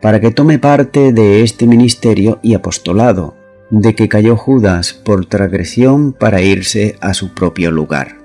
para 0.00 0.20
que 0.20 0.30
tome 0.30 0.58
parte 0.58 1.12
de 1.12 1.42
este 1.42 1.66
ministerio 1.66 2.38
y 2.42 2.54
apostolado, 2.54 3.34
de 3.70 3.94
que 3.94 4.08
cayó 4.08 4.36
Judas 4.36 4.92
por 4.92 5.26
transgresión 5.26 6.12
para 6.12 6.40
irse 6.40 6.96
a 7.00 7.14
su 7.14 7.34
propio 7.34 7.70
lugar. 7.70 8.16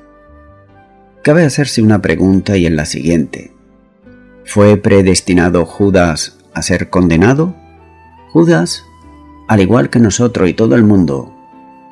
Cabe 1.24 1.46
hacerse 1.46 1.82
una 1.82 2.02
pregunta 2.02 2.58
y 2.58 2.66
en 2.66 2.76
la 2.76 2.86
siguiente. 2.86 3.52
¿Fue 4.46 4.78
predestinado 4.78 5.66
Judas 5.66 6.38
a 6.54 6.62
ser 6.62 6.90
condenado? 6.90 7.56
Judas, 8.32 8.84
al 9.48 9.62
igual 9.62 9.90
que 9.90 10.00
nosotros 10.00 10.50
y 10.50 10.54
todo 10.54 10.76
el 10.76 10.84
mundo, 10.84 11.34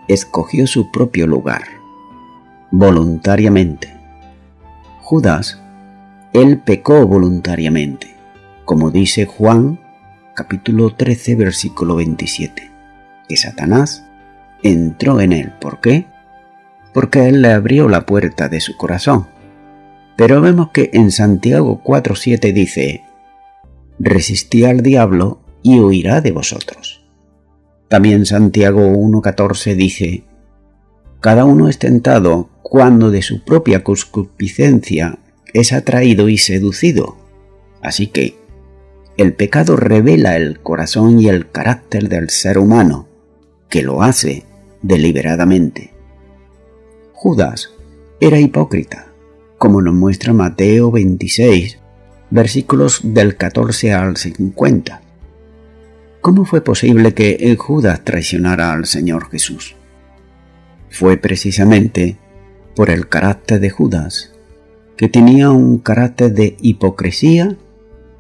escogió 0.08 0.68
su 0.68 0.92
propio 0.92 1.28
lugar, 1.28 1.64
voluntariamente. 2.72 3.94
Judas, 5.02 5.62
él 6.34 6.62
pecó 6.66 7.06
voluntariamente 7.08 8.21
como 8.66 8.92
dice 8.92 9.26
Juan 9.26 9.80
capítulo 10.36 10.96
13 10.96 11.36
versículo 11.36 11.96
27, 11.96 12.72
que 13.28 13.38
Satanás 13.38 14.06
entró 14.64 15.22
en 15.22 15.34
él. 15.34 15.54
¿Por 15.60 15.80
qué? 15.80 16.06
Porque 16.94 17.28
él 17.28 17.42
le 17.42 17.52
abrió 17.52 17.90
la 17.90 18.06
puerta 18.06 18.50
de 18.50 18.60
su 18.60 18.78
corazón. 18.78 19.28
Pero 20.16 20.42
vemos 20.42 20.72
que 20.72 20.90
en 20.94 21.12
Santiago 21.12 21.82
4.7 21.84 22.54
dice, 22.54 23.04
resistí 24.00 24.66
al 24.66 24.82
diablo 24.82 25.42
y 25.64 25.80
huirá 25.80 26.22
de 26.22 26.32
vosotros. 26.32 27.06
También 27.88 28.26
Santiago 28.26 28.82
1.14 28.82 29.76
dice, 29.76 30.24
cada 31.20 31.46
uno 31.46 31.70
es 31.70 31.78
tentado 31.78 32.50
cuando 32.62 33.12
de 33.12 33.22
su 33.22 33.44
propia 33.44 33.84
concupiscencia 33.84 35.20
es 35.54 35.74
atraído 35.74 36.30
y 36.30 36.38
seducido. 36.38 37.18
Así 37.82 38.08
que 38.08 38.41
el 39.18 39.34
pecado 39.34 39.76
revela 39.76 40.36
el 40.36 40.60
corazón 40.60 41.20
y 41.20 41.28
el 41.28 41.50
carácter 41.50 42.10
del 42.10 42.30
ser 42.30 42.58
humano, 42.58 43.08
que 43.70 43.84
lo 43.84 44.04
hace 44.04 44.46
deliberadamente. 44.82 45.94
Judas 47.14 47.72
era 48.20 48.40
hipócrita, 48.40 49.08
como 49.58 49.82
nos 49.82 49.94
muestra 49.94 50.34
Mateo 50.34 50.92
26, 50.92 51.80
versículos 52.30 53.02
del 53.04 53.36
14 53.36 53.94
al 53.94 54.18
50. 54.18 55.02
¿Cómo 56.22 56.46
fue 56.46 56.62
posible 56.62 57.14
que 57.14 57.56
Judas 57.58 58.04
traicionara 58.04 58.72
al 58.72 58.86
Señor 58.86 59.30
Jesús? 59.30 59.76
Fue 60.90 61.18
precisamente 61.18 62.18
por 62.76 62.90
el 62.90 63.08
carácter 63.08 63.60
de 63.60 63.70
Judas, 63.70 64.34
que 64.98 65.10
tenía 65.10 65.50
un 65.50 65.80
carácter 65.80 66.34
de 66.34 66.58
hipocresía 66.62 67.58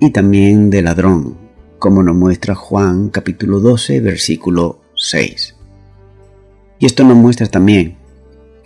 y 0.03 0.09
también 0.09 0.71
de 0.71 0.81
ladrón, 0.81 1.37
como 1.77 2.01
nos 2.01 2.15
muestra 2.15 2.55
Juan 2.55 3.09
capítulo 3.09 3.59
12, 3.59 4.01
versículo 4.01 4.81
6. 4.95 5.55
Y 6.79 6.87
esto 6.87 7.03
nos 7.03 7.15
muestra 7.15 7.45
también 7.45 7.97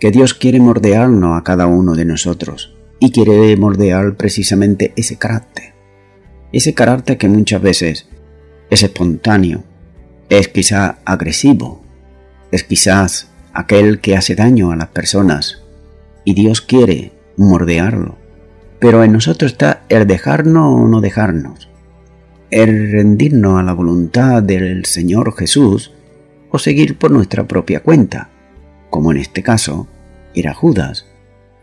que 0.00 0.10
Dios 0.10 0.32
quiere 0.32 0.60
mordearnos 0.60 1.38
a 1.38 1.44
cada 1.44 1.66
uno 1.66 1.94
de 1.94 2.06
nosotros 2.06 2.74
y 2.98 3.12
quiere 3.12 3.54
moldear 3.58 4.16
precisamente 4.16 4.94
ese 4.96 5.18
carácter. 5.18 5.74
Ese 6.52 6.72
carácter 6.72 7.18
que 7.18 7.28
muchas 7.28 7.60
veces 7.60 8.08
es 8.70 8.82
espontáneo, 8.82 9.62
es 10.30 10.48
quizá 10.48 11.00
agresivo, 11.04 11.82
es 12.50 12.64
quizás 12.64 13.28
aquel 13.52 14.00
que 14.00 14.16
hace 14.16 14.36
daño 14.36 14.70
a 14.70 14.76
las 14.76 14.88
personas 14.88 15.62
y 16.24 16.32
Dios 16.32 16.62
quiere 16.62 17.12
mordearlo. 17.36 18.16
Pero 18.78 19.02
en 19.02 19.12
nosotros 19.12 19.52
está 19.52 19.82
el 19.88 20.06
dejarnos 20.06 20.66
o 20.66 20.88
no 20.88 21.00
dejarnos, 21.00 21.68
el 22.50 22.92
rendirnos 22.92 23.58
a 23.58 23.62
la 23.62 23.72
voluntad 23.72 24.42
del 24.42 24.84
Señor 24.84 25.34
Jesús 25.36 25.92
o 26.50 26.58
seguir 26.58 26.98
por 26.98 27.10
nuestra 27.10 27.46
propia 27.46 27.80
cuenta, 27.80 28.30
como 28.90 29.12
en 29.12 29.18
este 29.18 29.42
caso 29.42 29.88
era 30.34 30.54
Judas, 30.54 31.06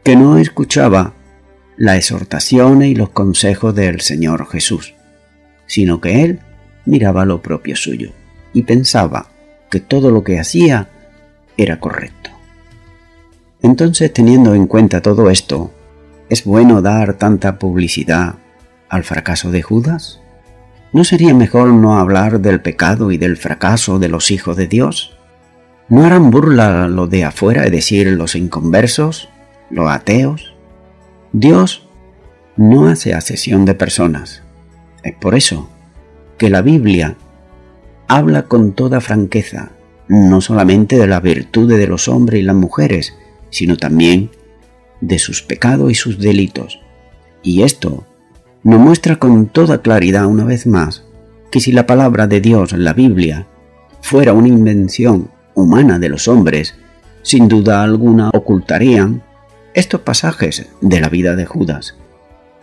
que 0.04 0.16
no 0.16 0.38
escuchaba 0.38 1.14
la 1.78 1.98
exhortación 1.98 2.84
y 2.84 2.96
los 2.96 3.10
consejos 3.10 3.74
del 3.74 4.02
Señor 4.02 4.48
Jesús, 4.48 4.94
sino 5.66 6.02
que 6.02 6.24
él 6.24 6.40
miraba 6.86 7.26
lo 7.26 7.42
propio 7.42 7.76
suyo 7.76 8.12
y 8.54 8.64
pensaba 8.64 9.28
que 9.70 9.80
todo 9.80 10.12
lo 10.12 10.24
que 10.24 10.40
hacía 10.40 10.90
era 11.58 11.80
correcto. 11.80 12.30
Entonces, 13.62 14.12
teniendo 14.14 14.54
en 14.54 14.68
cuenta 14.68 15.02
todo 15.02 15.30
esto, 15.30 15.72
¿es 16.30 16.44
bueno 16.46 16.82
dar 16.82 17.16
tanta 17.16 17.60
publicidad 17.60 18.36
al 18.90 19.04
fracaso 19.04 19.52
de 19.52 19.62
Judas? 19.62 20.20
¿No 20.92 21.04
sería 21.04 21.34
mejor 21.34 21.70
no 21.70 21.98
hablar 21.98 22.40
del 22.40 22.62
pecado 22.62 23.12
y 23.12 23.18
del 23.18 23.38
fracaso 23.38 24.00
de 24.00 24.10
los 24.10 24.32
hijos 24.32 24.56
de 24.58 24.68
Dios? 24.68 25.18
¿No 25.90 26.06
harán 26.06 26.32
burla 26.32 26.88
lo 26.88 27.08
de 27.08 27.24
afuera, 27.24 27.66
es 27.66 27.72
decir, 27.72 28.08
los 28.08 28.36
inconversos, 28.36 29.30
los 29.70 29.90
ateos? 29.90 30.54
Dios 31.32 31.88
no 32.56 32.88
hace 32.88 33.14
asesión 33.14 33.66
de 33.66 33.74
personas. 33.74 34.44
Es 35.04 35.16
por 35.16 35.36
eso 35.36 35.70
que 36.38 36.50
la 36.50 36.62
Biblia 36.62 37.18
habla 38.08 38.44
con 38.44 38.74
toda 38.74 39.02
franqueza, 39.02 39.72
no 40.08 40.42
solamente 40.42 40.98
de 40.98 41.08
la 41.08 41.20
virtud 41.20 41.68
de 41.68 41.88
los 41.88 42.08
hombres 42.08 42.42
y 42.42 42.44
las 42.44 42.56
mujeres, 42.56 43.16
sino 43.50 43.78
también 43.78 44.30
de 44.30 44.43
sus 45.20 45.42
pecados 45.42 45.92
y 45.92 45.96
sus 45.96 46.20
delitos. 46.20 46.80
Y 47.42 47.64
esto 47.64 48.06
nos 48.64 48.80
muestra 48.80 49.18
con 49.18 49.48
toda 49.48 49.82
claridad 49.82 50.26
una 50.26 50.46
vez 50.46 50.66
más 50.66 51.04
que 51.52 51.60
si 51.60 51.72
la 51.72 51.86
palabra 51.86 52.26
de 52.26 52.42
Dios, 52.42 52.72
la 52.74 52.94
Biblia, 52.94 53.46
fuera 54.02 54.34
una 54.34 54.48
invención 54.48 55.30
humana 55.54 56.00
de 56.00 56.10
los 56.10 56.28
hombres, 56.28 56.76
sin 57.22 57.48
duda 57.48 57.84
alguna 57.84 58.30
ocultarían 58.30 59.22
estos 59.74 60.02
pasajes 60.02 60.68
de 60.82 61.00
la 61.00 61.10
vida 61.10 61.36
de 61.36 61.46
Judas 61.46 61.96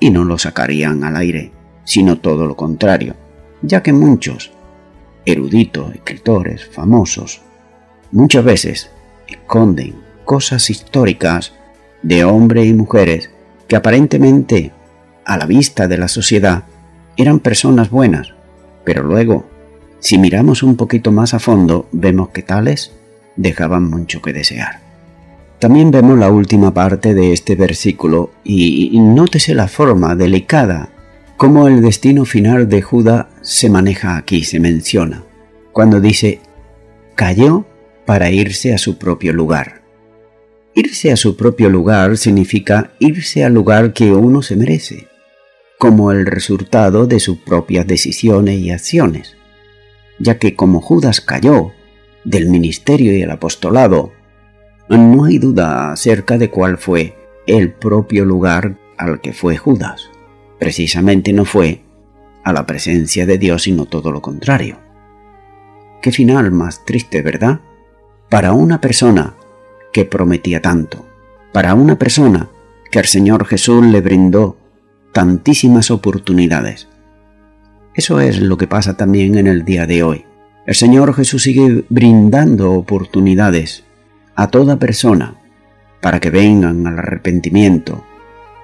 y 0.01 0.11
no 0.11 0.25
lo 0.25 0.39
sacarían 0.39 1.05
al 1.05 1.17
aire, 1.17 1.53
sino 1.85 2.19
todo 2.19 2.47
lo 2.47 2.57
contrario, 2.57 3.15
ya 3.63 3.83
que 3.83 3.93
muchos 3.93 4.51
eruditos, 5.25 5.95
escritores, 5.95 6.67
famosos, 6.67 7.43
muchas 8.11 8.45
veces 8.45 8.91
esconden 9.29 9.95
cosas 10.25 10.71
históricas 10.71 11.53
de 12.03 12.25
hombres 12.25 12.67
y 12.67 12.75
mujeres 12.75 13.31
que 13.69 13.77
aparentemente, 13.77 14.73
a 15.25 15.37
la 15.37 15.47
vista 15.47 15.89
de 15.89 15.99
la 15.99 16.09
sociedad, 16.09 16.65
eran 17.17 17.41
personas 17.41 17.91
buenas, 17.91 18.35
pero 18.85 19.03
luego, 19.03 19.47
si 19.99 20.19
miramos 20.19 20.63
un 20.63 20.77
poquito 20.77 21.13
más 21.13 21.35
a 21.35 21.39
fondo, 21.39 21.89
vemos 21.93 22.31
que 22.31 22.43
tales 22.43 22.93
dejaban 23.37 23.89
mucho 23.89 24.23
que 24.23 24.33
desear. 24.33 24.81
También 25.59 25.91
vemos 25.91 26.19
la 26.19 26.31
última 26.31 26.73
parte 26.73 27.15
de 27.15 27.33
este 27.33 27.55
versículo 27.55 28.31
y 28.43 28.99
nótese 28.99 29.55
la 29.55 29.69
forma 29.69 30.15
delicada 30.15 30.91
como 31.41 31.69
el 31.69 31.81
destino 31.81 32.27
final 32.27 32.69
de 32.69 32.83
Judá 32.83 33.31
se 33.41 33.71
maneja 33.71 34.19
aquí, 34.19 34.45
se 34.45 34.61
menciona, 34.61 35.25
cuando 35.73 35.99
dice, 35.99 36.39
cayó 37.15 37.65
para 38.05 38.31
irse 38.31 38.75
a 38.75 38.79
su 38.79 38.99
propio 38.99 39.33
lugar. 39.33 39.80
Irse 40.75 41.11
a 41.11 41.17
su 41.17 41.37
propio 41.37 41.69
lugar 41.69 42.17
significa 42.17 42.93
irse 43.01 43.45
al 43.45 43.55
lugar 43.55 43.93
que 43.93 44.13
uno 44.13 44.41
se 44.41 44.57
merece, 44.57 45.09
como 45.79 46.13
el 46.13 46.27
resultado 46.27 47.07
de 47.07 47.19
sus 47.19 47.39
propias 47.39 47.87
decisiones 47.87 48.61
y 48.61 48.71
acciones, 48.71 49.37
ya 50.19 50.39
que 50.39 50.55
como 50.55 50.81
Judas 50.81 51.21
cayó 51.21 51.73
del 52.25 52.49
ministerio 52.49 53.17
y 53.17 53.23
el 53.23 53.31
apostolado, 53.31 54.13
no 54.89 55.25
hay 55.25 55.39
duda 55.39 55.93
acerca 55.93 56.39
de 56.39 56.51
cuál 56.51 56.79
fue 56.79 57.17
el 57.47 57.73
propio 57.73 58.25
lugar 58.25 58.77
al 58.97 59.21
que 59.21 59.33
fue 59.33 59.57
Judas. 59.57 60.11
Precisamente 60.59 61.33
no 61.33 61.45
fue 61.45 61.81
a 62.45 62.53
la 62.53 62.67
presencia 62.67 63.27
de 63.27 63.39
Dios, 63.39 63.63
sino 63.63 63.87
todo 63.87 64.13
lo 64.13 64.23
contrario. 64.23 64.79
Qué 66.03 66.13
final 66.13 66.51
más 66.53 66.85
triste, 66.85 67.23
¿verdad? 67.23 67.61
Para 68.29 68.53
una 68.53 68.81
persona 68.81 69.37
que 69.93 70.05
prometía 70.05 70.61
tanto, 70.63 71.07
para 71.53 71.75
una 71.75 71.99
persona 71.99 72.49
que 72.91 72.99
al 72.99 73.07
Señor 73.07 73.47
Jesús 73.47 73.85
le 73.85 74.01
brindó 74.01 74.57
tantísimas 75.13 75.91
oportunidades. 75.91 76.89
Eso 77.95 78.21
es 78.21 78.41
lo 78.41 78.57
que 78.57 78.67
pasa 78.67 78.97
también 78.97 79.37
en 79.37 79.47
el 79.47 79.65
día 79.65 79.87
de 79.87 80.03
hoy. 80.03 80.25
El 80.67 80.75
Señor 80.75 81.15
Jesús 81.15 81.43
sigue 81.43 81.85
brindando 81.89 82.73
oportunidades 82.73 83.85
a 84.37 84.49
toda 84.49 84.79
persona 84.79 85.35
para 86.01 86.21
que 86.21 86.31
vengan 86.31 86.87
al 86.87 86.99
arrepentimiento, 86.99 88.05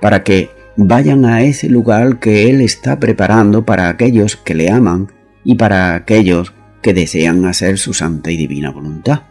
para 0.01 0.23
que 0.23 0.51
vayan 0.77 1.25
a 1.25 1.43
ese 1.43 1.69
lugar 1.69 2.19
que 2.19 2.49
Él 2.49 2.61
está 2.61 3.01
preparando 3.01 3.65
para 3.65 3.89
aquellos 3.89 4.37
que 4.37 4.55
le 4.55 4.71
aman 4.71 5.13
y 5.45 5.57
para 5.57 5.95
aquellos 5.95 6.55
que 6.83 6.95
desean 6.95 7.45
hacer 7.47 7.79
su 7.79 7.95
santa 7.95 8.31
y 8.31 8.37
divina 8.37 8.71
voluntad. 8.71 9.23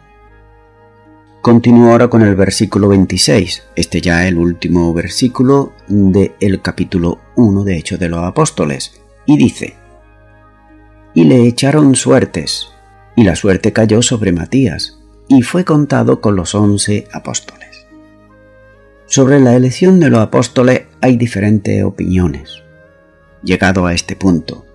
Continúo 1.46 1.92
ahora 1.92 2.08
con 2.08 2.22
el 2.22 2.34
versículo 2.34 2.88
26, 2.88 3.62
este 3.76 4.00
ya 4.00 4.26
el 4.26 4.36
último 4.36 4.92
versículo 4.92 5.74
del 5.86 6.60
capítulo 6.60 7.20
1 7.36 7.62
de 7.62 7.76
Hechos 7.76 8.00
de 8.00 8.08
los 8.08 8.24
Apóstoles, 8.24 9.00
y 9.26 9.36
dice, 9.36 9.76
Y 11.14 11.22
le 11.22 11.46
echaron 11.46 11.94
suertes, 11.94 12.70
y 13.14 13.22
la 13.22 13.36
suerte 13.36 13.72
cayó 13.72 14.02
sobre 14.02 14.32
Matías, 14.32 14.98
y 15.28 15.42
fue 15.42 15.64
contado 15.64 16.20
con 16.20 16.34
los 16.34 16.52
once 16.56 17.06
apóstoles. 17.12 17.86
Sobre 19.06 19.38
la 19.38 19.54
elección 19.54 20.00
de 20.00 20.10
los 20.10 20.18
apóstoles 20.18 20.86
hay 21.00 21.16
diferentes 21.16 21.84
opiniones. 21.84 22.64
Llegado 23.44 23.86
a 23.86 23.94
este 23.94 24.16
punto, 24.16 24.66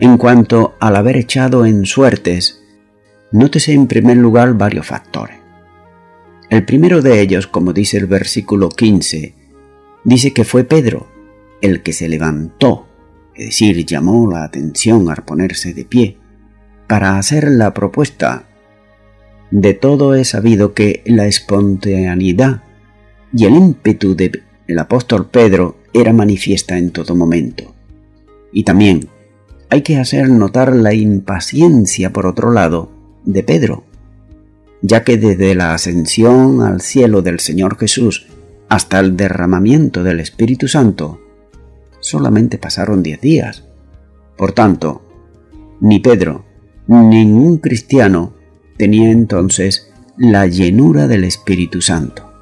en 0.00 0.16
cuanto 0.16 0.76
al 0.80 0.96
haber 0.96 1.18
echado 1.18 1.66
en 1.66 1.84
suertes, 1.84 2.62
nótese 3.32 3.74
en 3.74 3.86
primer 3.86 4.16
lugar 4.16 4.54
varios 4.54 4.86
factores. 4.86 5.35
El 6.48 6.64
primero 6.64 7.02
de 7.02 7.20
ellos, 7.20 7.46
como 7.46 7.72
dice 7.72 7.96
el 7.96 8.06
versículo 8.06 8.68
15, 8.68 9.34
dice 10.04 10.32
que 10.32 10.44
fue 10.44 10.64
Pedro 10.64 11.08
el 11.60 11.82
que 11.82 11.92
se 11.92 12.08
levantó, 12.08 12.86
es 13.34 13.46
decir, 13.46 13.84
llamó 13.84 14.30
la 14.30 14.44
atención 14.44 15.08
al 15.10 15.24
ponerse 15.24 15.74
de 15.74 15.84
pie, 15.84 16.18
para 16.86 17.18
hacer 17.18 17.48
la 17.50 17.74
propuesta. 17.74 18.44
De 19.50 19.74
todo 19.74 20.14
es 20.14 20.28
sabido 20.28 20.72
que 20.74 21.02
la 21.06 21.26
espontaneidad 21.26 22.62
y 23.32 23.44
el 23.44 23.54
ímpetu 23.54 24.14
de 24.14 24.42
el 24.68 24.78
apóstol 24.78 25.28
Pedro 25.28 25.76
era 25.92 26.12
manifiesta 26.12 26.76
en 26.78 26.90
todo 26.90 27.14
momento. 27.14 27.74
Y 28.52 28.64
también 28.64 29.08
hay 29.68 29.82
que 29.82 29.96
hacer 29.96 30.28
notar 30.28 30.74
la 30.74 30.94
impaciencia, 30.94 32.12
por 32.12 32.26
otro 32.26 32.52
lado, 32.52 32.90
de 33.24 33.42
Pedro, 33.42 33.84
ya 34.86 35.02
que 35.02 35.16
desde 35.16 35.54
la 35.56 35.74
ascensión 35.74 36.62
al 36.62 36.80
cielo 36.80 37.20
del 37.20 37.40
Señor 37.40 37.76
Jesús 37.76 38.26
hasta 38.68 39.00
el 39.00 39.16
derramamiento 39.16 40.04
del 40.04 40.20
Espíritu 40.20 40.68
Santo, 40.68 41.20
solamente 41.98 42.56
pasaron 42.56 43.02
diez 43.02 43.20
días. 43.20 43.64
Por 44.36 44.52
tanto, 44.52 45.02
ni 45.80 45.98
Pedro, 45.98 46.44
ningún 46.86 47.58
cristiano 47.58 48.34
tenía 48.76 49.10
entonces 49.10 49.90
la 50.16 50.46
llenura 50.46 51.08
del 51.08 51.24
Espíritu 51.24 51.82
Santo. 51.82 52.32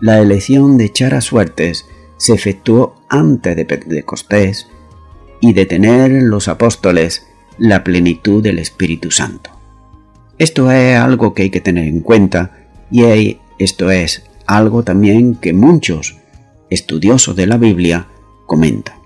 La 0.00 0.18
elección 0.18 0.78
de 0.78 0.86
echar 0.86 1.14
a 1.14 1.20
suertes 1.20 1.84
se 2.16 2.32
efectuó 2.32 2.94
antes 3.10 3.54
de 3.54 3.66
Pentecostés 3.66 4.66
y 5.42 5.52
de 5.52 5.66
tener 5.66 6.10
los 6.10 6.48
apóstoles 6.48 7.26
la 7.58 7.84
plenitud 7.84 8.42
del 8.42 8.58
Espíritu 8.58 9.10
Santo. 9.10 9.59
Esto 10.40 10.70
es 10.70 10.96
algo 10.96 11.34
que 11.34 11.42
hay 11.42 11.50
que 11.50 11.60
tener 11.60 11.86
en 11.86 12.00
cuenta 12.00 12.50
y 12.90 13.36
esto 13.58 13.90
es 13.90 14.24
algo 14.46 14.82
también 14.82 15.34
que 15.34 15.52
muchos 15.52 16.16
estudiosos 16.70 17.36
de 17.36 17.46
la 17.46 17.58
Biblia 17.58 18.06
comentan. 18.46 18.99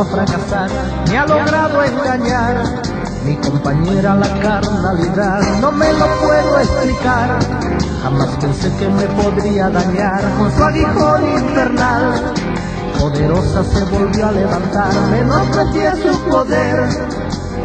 A 0.00 0.04
fracasar, 0.04 0.70
me 1.08 1.18
ha 1.18 1.26
logrado 1.26 1.82
engañar. 1.82 2.64
Mi 3.24 3.34
compañera 3.36 4.14
la 4.14 4.28
carnalidad, 4.40 5.40
no 5.60 5.72
me 5.72 5.92
lo 5.92 6.06
puedo 6.20 6.58
explicar. 6.58 7.38
Jamás 8.02 8.28
pensé 8.40 8.70
que 8.78 8.88
me 8.88 9.04
podría 9.20 9.70
dañar 9.70 10.22
con 10.36 10.54
su 10.54 10.62
aguijón 10.62 11.28
infernal. 11.32 12.34
Poderosa 12.98 13.64
se 13.64 13.84
volvió 13.84 14.26
a 14.26 14.32
levantar, 14.32 14.92
menosprecié 15.10 15.92
su 16.02 16.18
poder. 16.30 16.88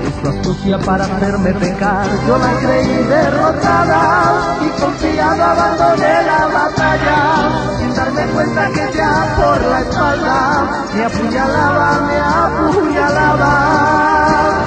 Hizo 0.08 0.30
astucia 0.30 0.80
para 0.80 1.06
hacerme 1.06 1.54
pecar, 1.54 2.08
yo 2.28 2.38
la 2.38 2.54
creí 2.60 3.04
derrotada 3.04 4.58
y 4.66 4.82
confiada 4.82 5.52
abandoné 5.52 6.24
la 6.24 6.48
batalla 6.48 7.72
darme 7.96 8.26
cuenta 8.34 8.68
que 8.70 8.98
ya 8.98 9.36
por 9.36 9.62
la 9.62 9.82
espalda 9.82 10.66
me 10.96 11.06
apuñalaba, 11.06 12.00
me 12.08 12.20
apuñalaba. 12.20 14.61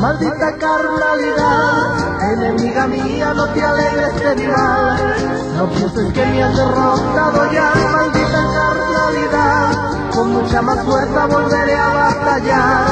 Maldita 0.00 0.52
carnalidad, 0.58 2.32
enemiga 2.32 2.86
mía, 2.86 3.34
no 3.34 3.46
te 3.48 3.64
alegres 3.64 4.14
de 4.20 4.36
mi 4.36 4.46
mal, 4.46 5.14
no 5.56 5.66
pienses 5.70 6.12
que 6.12 6.26
me 6.26 6.42
has 6.42 6.56
derrotado 6.56 7.52
ya, 7.52 7.72
maldita 7.92 8.46
carnalidad. 8.54 9.88
Con 10.14 10.32
mucha 10.32 10.62
más 10.62 10.84
fuerza 10.84 11.26
volveré 11.26 11.76
a 11.76 11.88
batallar, 11.88 12.86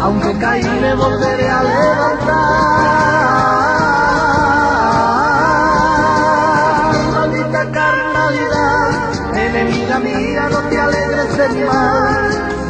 aunque 0.00 0.38
caí 0.38 0.64
me 0.64 0.94
volveré 0.94 1.50
a 1.50 1.62
levantar. 1.62 2.44
Maldita 7.12 7.70
carnalidad, 7.70 9.36
enemiga 9.36 9.98
mía, 9.98 10.48
no 10.50 10.58
te 10.68 10.80
alegres 10.80 11.36
de 11.36 11.48
mi 11.50 11.64
mal, 11.64 12.23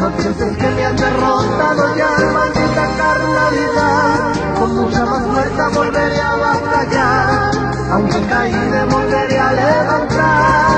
no 0.05 0.17
pienses 0.19 0.57
que 0.59 0.71
me 0.71 0.85
has 0.85 0.97
derrotado 1.01 1.97
ya, 1.97 2.11
maldita 2.35 2.89
carnalidad, 2.99 4.33
con 4.59 4.77
mucha 4.77 5.05
más 5.07 5.27
fuerza 5.27 5.69
volveré 5.71 6.21
a 6.21 6.37
batallar, 6.37 7.51
aunque 7.91 8.21
caí 8.27 8.53
me 8.53 8.85
volveré 8.85 9.39
a 9.39 9.53
levantar. 9.53 10.74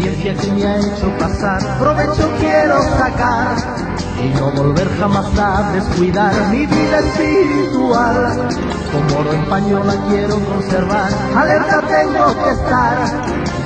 Experiencia 0.00 0.34
que 0.34 0.52
me 0.52 0.66
ha 0.66 0.78
hecho 0.78 1.18
pasar, 1.18 1.78
provecho 1.78 2.30
quiero 2.38 2.82
sacar 2.82 3.56
y 4.22 4.28
no 4.28 4.50
volver 4.52 4.88
jamás 4.98 5.26
a 5.38 5.72
descuidar 5.72 6.32
mi 6.50 6.66
vida 6.66 6.98
espiritual. 7.00 8.48
Como 8.92 9.20
oro 9.20 9.32
en 9.32 9.44
paño 9.46 9.84
la 9.84 9.94
quiero 10.08 10.38
conservar, 10.40 11.10
alerta 11.36 11.82
tengo 11.82 12.44
que 12.44 12.50
estar. 12.50 12.96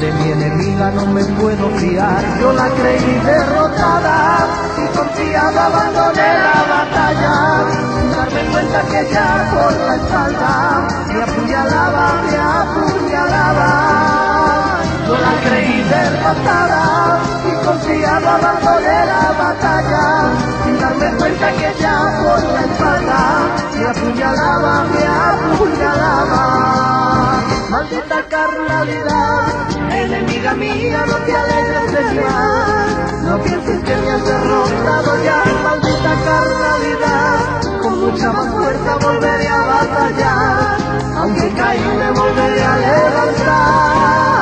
De 0.00 0.12
mi 0.12 0.32
enemiga 0.32 0.90
no 0.90 1.06
me 1.06 1.24
puedo 1.24 1.70
fiar, 1.78 2.22
yo 2.40 2.52
la 2.52 2.68
creí 2.68 3.20
derrotada 3.24 4.46
y 4.76 4.96
confiada 4.96 5.66
abandoné 5.66 6.38
la 6.46 6.64
batalla. 6.68 7.64
Darme 8.10 8.50
cuenta 8.50 8.82
que 8.82 9.08
ya 9.12 9.50
por 9.54 9.72
la 9.72 9.94
espalda 9.94 10.88
me 11.08 11.22
apuñalaba, 11.22 12.22
me 12.22 12.36
apuñalaba. 12.36 14.33
La 15.22 15.32
creí 15.44 15.82
derrotada 15.82 17.20
y 17.46 17.64
confiaba 17.64 18.34
abandoné 18.34 19.06
la 19.06 19.32
batalla, 19.38 20.04
sin 20.64 20.80
darme 20.80 21.08
cuenta 21.18 21.52
que 21.52 21.74
ya 21.80 21.96
por 22.22 22.42
la 22.52 22.60
espalda 22.60 23.20
me 23.78 23.84
apuñalaba, 23.86 24.84
me 24.92 25.04
apuñalaba. 25.30 26.44
Maldita 27.70 28.18
carnalidad, 28.28 29.44
enemiga 29.90 30.54
mía, 30.54 31.04
no 31.06 31.16
te 31.16 31.36
alegres 31.36 31.92
de 31.92 32.02
mi 32.10 32.24
no 33.24 33.42
pienses 33.42 33.80
que 33.84 33.96
me 33.96 34.10
has 34.10 34.24
derrotado 34.24 35.24
ya, 35.24 35.42
maldita 35.64 36.14
carnalidad, 36.24 37.80
con 37.80 38.00
mucha 38.00 38.32
más 38.32 38.48
fuerza 38.52 38.96
volveré 39.00 39.48
a 39.48 39.62
batallar, 39.62 40.76
aunque 41.16 41.48
caí 41.54 41.80
me 41.80 42.10
volveré 42.12 42.62
a 42.62 42.76
levantar. 42.76 44.33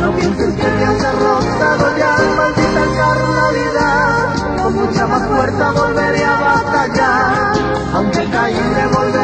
No 0.00 0.16
pienses 0.16 0.54
que 0.54 0.68
me 0.68 0.84
has 0.84 1.00
derrotado 1.00 1.96
ya, 1.96 2.16
maldita 2.36 2.84
carnalidad. 2.96 4.62
Con 4.62 4.74
mucha 4.74 5.06
más 5.06 5.26
fuerza 5.28 5.70
volveré 5.70 6.24
a 6.24 6.40
batallar, 6.40 7.52
aunque 7.94 8.30
caí 8.30 8.60
me 8.74 8.86
volveré 8.88 9.19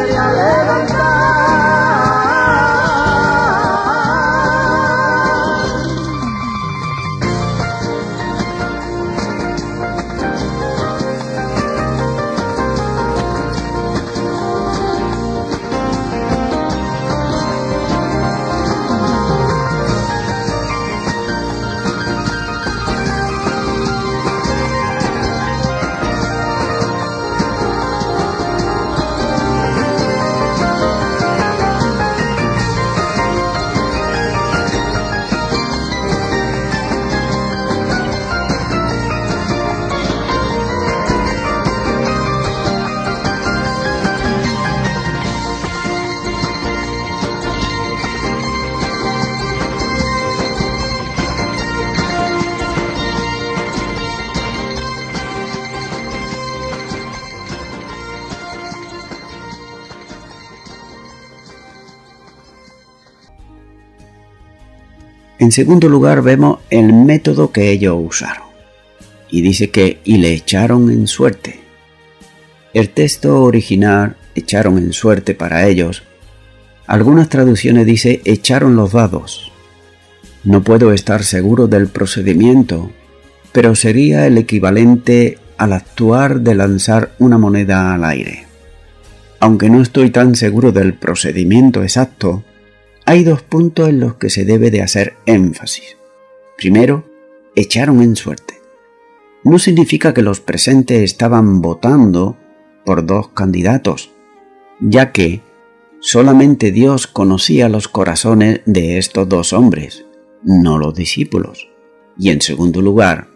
En 65.47 65.53
segundo 65.53 65.89
lugar 65.89 66.23
vemos 66.23 66.59
el 66.71 66.93
método 66.93 67.53
que 67.53 67.71
ellos 67.71 67.97
usaron. 67.97 68.49
Y 69.31 69.43
dice 69.43 69.71
que 69.71 70.01
y 70.03 70.17
le 70.17 70.33
echaron 70.33 70.91
en 70.91 71.07
suerte. 71.07 71.61
El 72.75 72.89
texto 72.89 73.45
original 73.45 74.17
echaron 74.35 74.77
en 74.77 74.93
suerte 74.93 75.37
para 75.37 75.69
ellos. 75.69 76.03
Algunas 76.89 77.29
traducciones 77.29 77.87
dice 77.87 78.23
echaron 78.25 78.75
los 78.75 78.91
dados. 78.91 79.53
No 80.43 80.65
puedo 80.65 80.93
estar 80.93 81.23
seguro 81.23 81.69
del 81.69 81.87
procedimiento, 81.87 82.91
pero 83.53 83.77
sería 83.77 84.27
el 84.27 84.39
equivalente 84.39 85.39
al 85.59 85.75
actuar 85.75 86.41
de 86.41 86.57
lanzar 86.57 87.15
una 87.21 87.39
moneda 87.39 87.95
al 87.95 88.03
aire. 88.03 88.47
Aunque 89.39 89.71
no 89.71 89.81
estoy 89.81 90.11
tan 90.11 90.35
seguro 90.35 90.73
del 90.73 90.95
procedimiento 90.95 91.85
exacto, 91.85 92.43
hay 93.07 93.23
dos 93.23 93.41
puntos 93.43 93.89
en 93.89 94.01
los 94.01 94.17
que 94.17 94.31
se 94.31 94.45
debe 94.45 94.73
de 94.73 94.83
hacer 94.83 95.15
énfasis. 95.27 95.97
Primero, 96.59 97.05
echaron 97.55 98.03
en 98.03 98.17
suerte. 98.17 98.55
No 99.45 99.61
significa 99.61 100.13
que 100.13 100.23
los 100.23 100.41
presentes 100.41 101.03
estaban 101.03 101.63
votando 101.63 102.37
por 102.85 103.07
dos 103.07 103.29
candidatos, 103.29 104.11
ya 104.81 105.13
que 105.13 105.41
solamente 106.01 106.73
Dios 106.73 107.07
conocía 107.07 107.69
los 107.69 107.87
corazones 107.87 108.63
de 108.67 108.99
estos 108.99 109.29
dos 109.29 109.53
hombres, 109.53 110.05
no 110.43 110.77
los 110.77 110.93
discípulos. 110.93 111.69
Y 112.19 112.31
en 112.31 112.41
segundo 112.41 112.83
lugar, 112.83 113.29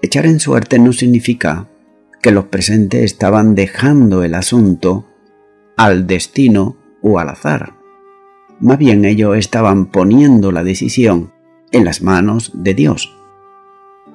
echar 0.00 0.24
en 0.24 0.40
suerte 0.40 0.78
no 0.78 0.94
significa 0.94 1.68
que 2.22 2.30
los 2.30 2.46
presentes 2.46 3.02
estaban 3.02 3.54
dejando 3.54 4.24
el 4.24 4.34
asunto 4.34 5.06
al 5.76 6.06
destino 6.06 6.78
o 7.02 7.18
al 7.18 7.28
azar. 7.28 7.75
Más 8.60 8.78
bien 8.78 9.04
ellos 9.04 9.36
estaban 9.36 9.86
poniendo 9.86 10.50
la 10.50 10.64
decisión 10.64 11.32
en 11.72 11.84
las 11.84 12.02
manos 12.02 12.52
de 12.54 12.74
Dios. 12.74 13.14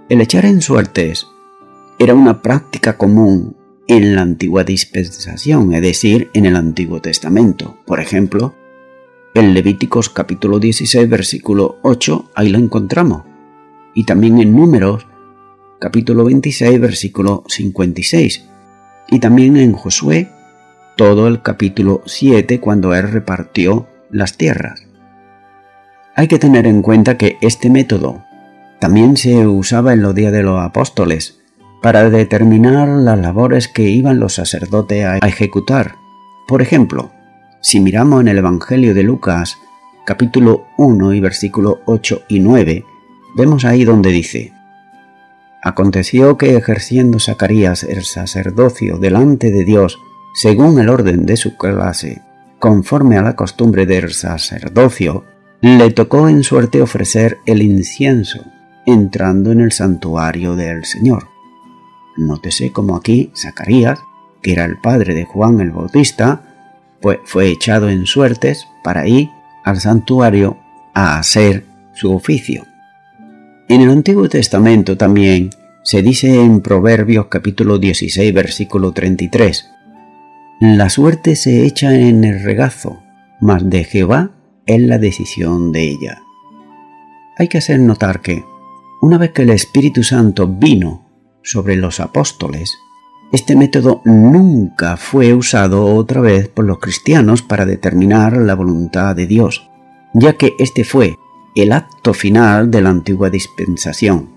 El 0.09 0.21
echar 0.21 0.45
en 0.45 0.61
suertes 0.61 1.27
era 1.99 2.15
una 2.15 2.41
práctica 2.41 2.97
común 2.97 3.55
en 3.87 4.15
la 4.15 4.21
antigua 4.21 4.63
dispensación, 4.63 5.73
es 5.73 5.81
decir, 5.81 6.31
en 6.33 6.45
el 6.47 6.55
Antiguo 6.55 7.01
Testamento. 7.01 7.77
Por 7.85 7.99
ejemplo, 7.99 8.55
en 9.35 9.53
Levíticos 9.53 10.09
capítulo 10.09 10.59
16, 10.59 11.07
versículo 11.07 11.77
8, 11.83 12.31
ahí 12.33 12.49
lo 12.49 12.57
encontramos. 12.57 13.23
Y 13.93 14.05
también 14.05 14.39
en 14.39 14.55
Números 14.55 15.05
capítulo 15.79 16.25
26, 16.25 16.79
versículo 16.79 17.43
56. 17.47 18.45
Y 19.09 19.19
también 19.19 19.57
en 19.57 19.73
Josué 19.73 20.29
todo 20.97 21.27
el 21.27 21.41
capítulo 21.41 22.01
7 22.05 22.59
cuando 22.59 22.95
él 22.95 23.11
repartió 23.11 23.87
las 24.11 24.37
tierras. 24.37 24.85
Hay 26.15 26.27
que 26.27 26.39
tener 26.39 26.67
en 26.67 26.81
cuenta 26.81 27.17
que 27.17 27.37
este 27.41 27.69
método 27.69 28.23
también 28.79 29.15
se 29.17 29.47
usaba 29.47 29.93
en 29.93 30.01
los 30.01 30.13
días 30.13 30.31
de 30.31 30.43
los 30.43 30.59
apóstoles 30.59 31.39
para 31.81 32.09
determinar 32.09 32.87
las 32.87 33.19
labores 33.19 33.67
que 33.67 33.83
iban 33.83 34.19
los 34.19 34.35
sacerdotes 34.35 35.05
a 35.05 35.17
ejecutar. 35.17 35.95
Por 36.47 36.61
ejemplo, 36.61 37.11
si 37.61 37.79
miramos 37.79 38.21
en 38.21 38.27
el 38.27 38.37
Evangelio 38.37 38.93
de 38.93 39.03
Lucas, 39.03 39.57
capítulo 40.05 40.65
1 40.77 41.13
y 41.13 41.19
versículo 41.19 41.81
8 41.85 42.23
y 42.27 42.39
9, 42.39 42.85
vemos 43.35 43.65
ahí 43.65 43.83
donde 43.83 44.11
dice, 44.11 44.53
Aconteció 45.63 46.37
que 46.37 46.55
ejerciendo 46.55 47.19
Zacarías 47.19 47.83
el 47.83 48.03
sacerdocio 48.03 48.97
delante 48.97 49.51
de 49.51 49.63
Dios, 49.63 49.99
según 50.33 50.79
el 50.79 50.89
orden 50.89 51.27
de 51.27 51.37
su 51.37 51.55
clase, 51.55 52.21
conforme 52.61 53.17
a 53.17 53.23
la 53.23 53.35
costumbre 53.35 53.87
del 53.87 54.13
sacerdocio, 54.13 55.25
le 55.61 55.89
tocó 55.89 56.29
en 56.29 56.43
suerte 56.43 56.81
ofrecer 56.81 57.39
el 57.47 57.63
incienso, 57.63 58.45
entrando 58.85 59.51
en 59.51 59.61
el 59.61 59.71
santuario 59.71 60.55
del 60.55 60.85
Señor. 60.85 61.27
Nótese 62.17 62.71
como 62.71 62.95
aquí 62.95 63.31
Zacarías, 63.35 63.99
que 64.43 64.53
era 64.53 64.65
el 64.65 64.77
padre 64.77 65.15
de 65.15 65.25
Juan 65.25 65.59
el 65.59 65.71
Bautista, 65.71 66.43
pues 67.01 67.17
fue 67.25 67.47
echado 67.47 67.89
en 67.89 68.05
suertes 68.05 68.67
para 68.83 69.07
ir 69.07 69.29
al 69.63 69.79
santuario 69.79 70.59
a 70.93 71.17
hacer 71.17 71.65
su 71.93 72.13
oficio. 72.13 72.67
En 73.69 73.81
el 73.81 73.89
Antiguo 73.89 74.29
Testamento 74.29 74.97
también 74.97 75.49
se 75.81 76.03
dice 76.03 76.39
en 76.39 76.61
Proverbios 76.61 77.25
capítulo 77.25 77.79
16 77.79 78.31
versículo 78.35 78.91
33, 78.91 79.67
la 80.61 80.91
suerte 80.91 81.35
se 81.35 81.65
echa 81.65 81.91
en 81.95 82.23
el 82.23 82.43
regazo, 82.43 83.01
mas 83.39 83.67
de 83.67 83.83
Jehová 83.83 84.29
es 84.67 84.79
la 84.79 84.99
decisión 84.99 85.71
de 85.71 85.89
ella. 85.89 86.21
Hay 87.39 87.47
que 87.47 87.57
hacer 87.57 87.79
notar 87.79 88.21
que, 88.21 88.45
una 89.01 89.17
vez 89.17 89.31
que 89.31 89.41
el 89.41 89.49
Espíritu 89.49 90.03
Santo 90.03 90.47
vino 90.47 91.09
sobre 91.41 91.77
los 91.77 91.99
apóstoles, 91.99 92.77
este 93.31 93.55
método 93.55 94.03
nunca 94.05 94.97
fue 94.97 95.33
usado 95.33 95.95
otra 95.95 96.21
vez 96.21 96.47
por 96.47 96.65
los 96.65 96.77
cristianos 96.77 97.41
para 97.41 97.65
determinar 97.65 98.37
la 98.37 98.53
voluntad 98.53 99.15
de 99.15 99.25
Dios, 99.25 99.67
ya 100.13 100.33
que 100.33 100.53
este 100.59 100.83
fue 100.83 101.15
el 101.55 101.71
acto 101.71 102.13
final 102.13 102.69
de 102.69 102.81
la 102.81 102.91
antigua 102.91 103.31
dispensación. 103.31 104.29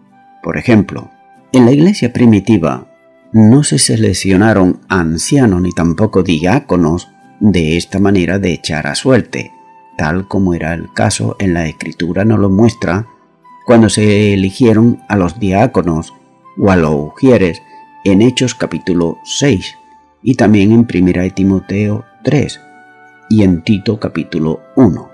Por 0.42 0.56
ejemplo, 0.56 1.10
en 1.52 1.66
la 1.66 1.72
iglesia 1.72 2.14
primitiva 2.14 2.93
no 3.34 3.64
se 3.64 3.80
seleccionaron 3.80 4.78
ancianos 4.88 5.60
ni 5.60 5.72
tampoco 5.72 6.22
diáconos 6.22 7.08
de 7.40 7.76
esta 7.76 7.98
manera 7.98 8.38
de 8.38 8.52
echar 8.52 8.86
a 8.86 8.94
suerte, 8.94 9.50
tal 9.98 10.28
como 10.28 10.54
era 10.54 10.72
el 10.72 10.92
caso 10.92 11.34
en 11.40 11.52
la 11.52 11.66
escritura 11.66 12.24
nos 12.24 12.38
lo 12.38 12.48
muestra 12.48 13.08
cuando 13.66 13.88
se 13.88 14.34
eligieron 14.34 15.00
a 15.08 15.16
los 15.16 15.40
diáconos 15.40 16.14
o 16.56 16.70
a 16.70 16.76
los 16.76 16.94
ujieres 16.94 17.60
en 18.04 18.22
Hechos 18.22 18.54
capítulo 18.54 19.18
6 19.24 19.74
y 20.22 20.36
también 20.36 20.70
en 20.70 20.86
1 20.88 21.34
Timoteo 21.34 22.04
3 22.22 22.60
y 23.30 23.42
en 23.42 23.64
Tito 23.64 23.98
capítulo 23.98 24.60
1. 24.76 25.10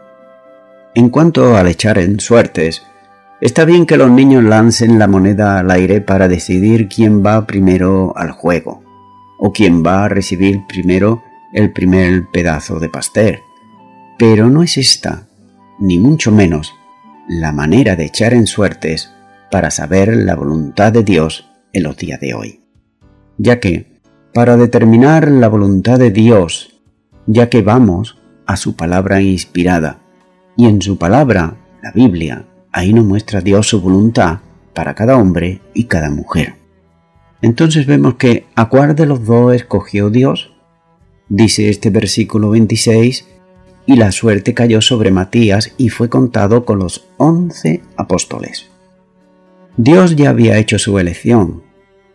En 0.95 1.09
cuanto 1.09 1.57
al 1.57 1.69
echar 1.69 1.97
en 1.97 2.21
suertes, 2.21 2.83
Está 3.41 3.65
bien 3.65 3.87
que 3.87 3.97
los 3.97 4.11
niños 4.11 4.45
lancen 4.45 4.99
la 4.99 5.09
moneda 5.09 5.59
al 5.59 5.71
aire 5.71 6.03
para 6.03 6.29
decidir 6.29 6.89
quién 6.89 7.25
va 7.25 7.47
primero 7.47 8.13
al 8.15 8.33
juego, 8.33 8.83
o 9.39 9.51
quién 9.51 9.83
va 9.83 10.05
a 10.05 10.09
recibir 10.11 10.67
primero 10.69 11.23
el 11.55 11.73
primer 11.73 12.27
pedazo 12.31 12.79
de 12.81 12.91
pastel. 12.91 13.39
Pero 14.19 14.51
no 14.51 14.63
es 14.63 14.77
esta, 14.77 15.27
ni 15.79 15.99
mucho 15.99 16.31
menos, 16.31 16.75
la 17.29 17.51
manera 17.51 17.97
de 17.97 18.05
echar 18.05 18.35
en 18.35 18.47
suertes 18.47 19.11
para 19.51 19.71
saber 19.71 20.15
la 20.15 20.37
voluntad 20.37 20.93
de 20.93 21.03
Dios 21.03 21.49
en 21.73 21.85
los 21.85 21.97
días 21.97 22.21
de 22.21 22.35
hoy. 22.35 22.61
Ya 23.39 23.59
que, 23.59 24.01
para 24.35 24.59
determinar 24.59 25.31
la 25.31 25.49
voluntad 25.49 25.99
de 25.99 26.11
Dios, 26.11 26.79
ya 27.27 27.49
que 27.49 27.63
vamos 27.63 28.19
a 28.45 28.59
su 28.59 28.77
palabra 28.77 29.23
inspirada, 29.23 30.01
y 30.59 30.67
en 30.67 30.83
su 30.83 30.99
palabra, 30.99 31.57
la 31.83 31.91
Biblia, 31.93 32.45
Ahí 32.73 32.93
nos 32.93 33.05
muestra 33.05 33.41
Dios 33.41 33.69
su 33.69 33.81
voluntad 33.81 34.39
para 34.75 34.95
cada 34.95 35.17
hombre 35.17 35.61
y 35.75 35.85
cada 35.85 36.11
mujer. 36.11 36.55
Entonces 37.43 37.87
vemos 37.87 38.15
que 38.15 38.47
a 38.55 38.69
cuál 38.69 38.95
de 38.95 39.07
los 39.07 39.25
dos 39.25 39.55
escogió 39.55 40.11
Dios. 40.11 40.53
Dice 41.29 41.69
este 41.69 41.91
versículo 41.91 42.51
26, 42.51 43.27
y 43.87 43.97
la 43.97 44.13
suerte 44.13 44.55
cayó 44.55 44.81
sobre 44.81 45.11
Matías 45.11 45.73
y 45.77 45.89
fue 45.89 46.09
contado 46.09 46.65
con 46.65 46.79
los 46.79 47.09
once 47.17 47.83
apóstoles. 47.97 48.69
Dios 49.77 50.15
ya 50.17 50.31
había 50.31 50.59
hecho 50.59 50.79
su 50.79 50.99
elección. 50.99 51.63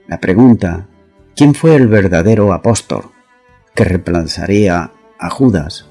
La 0.07 0.19
pregunta, 0.19 0.87
¿quién 1.35 1.53
fue 1.55 1.75
el 1.75 1.87
verdadero 1.87 2.53
apóstol 2.53 3.05
que 3.73 3.83
reemplazaría 3.83 4.91
a 5.19 5.29
Judas? 5.29 5.87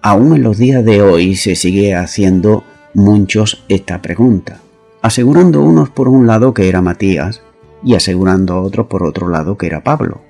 Aún 0.00 0.36
en 0.36 0.42
los 0.42 0.56
días 0.56 0.84
de 0.84 1.02
hoy 1.02 1.34
se 1.34 1.56
sigue 1.56 1.94
haciendo 1.94 2.64
muchos 2.96 3.62
esta 3.68 4.00
pregunta, 4.00 4.60
asegurando 5.02 5.62
unos 5.62 5.90
por 5.90 6.08
un 6.08 6.26
lado 6.26 6.54
que 6.54 6.66
era 6.66 6.80
Matías 6.80 7.42
y 7.84 7.94
asegurando 7.94 8.62
otros 8.62 8.86
por 8.86 9.04
otro 9.04 9.28
lado 9.28 9.58
que 9.58 9.66
era 9.66 9.84
Pablo. 9.84 10.22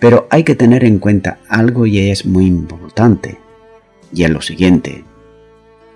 Pero 0.00 0.26
hay 0.30 0.42
que 0.42 0.54
tener 0.54 0.82
en 0.84 0.98
cuenta 0.98 1.38
algo 1.48 1.86
y 1.86 2.10
es 2.10 2.24
muy 2.24 2.46
importante, 2.46 3.38
y 4.12 4.24
es 4.24 4.30
lo 4.30 4.40
siguiente. 4.40 5.04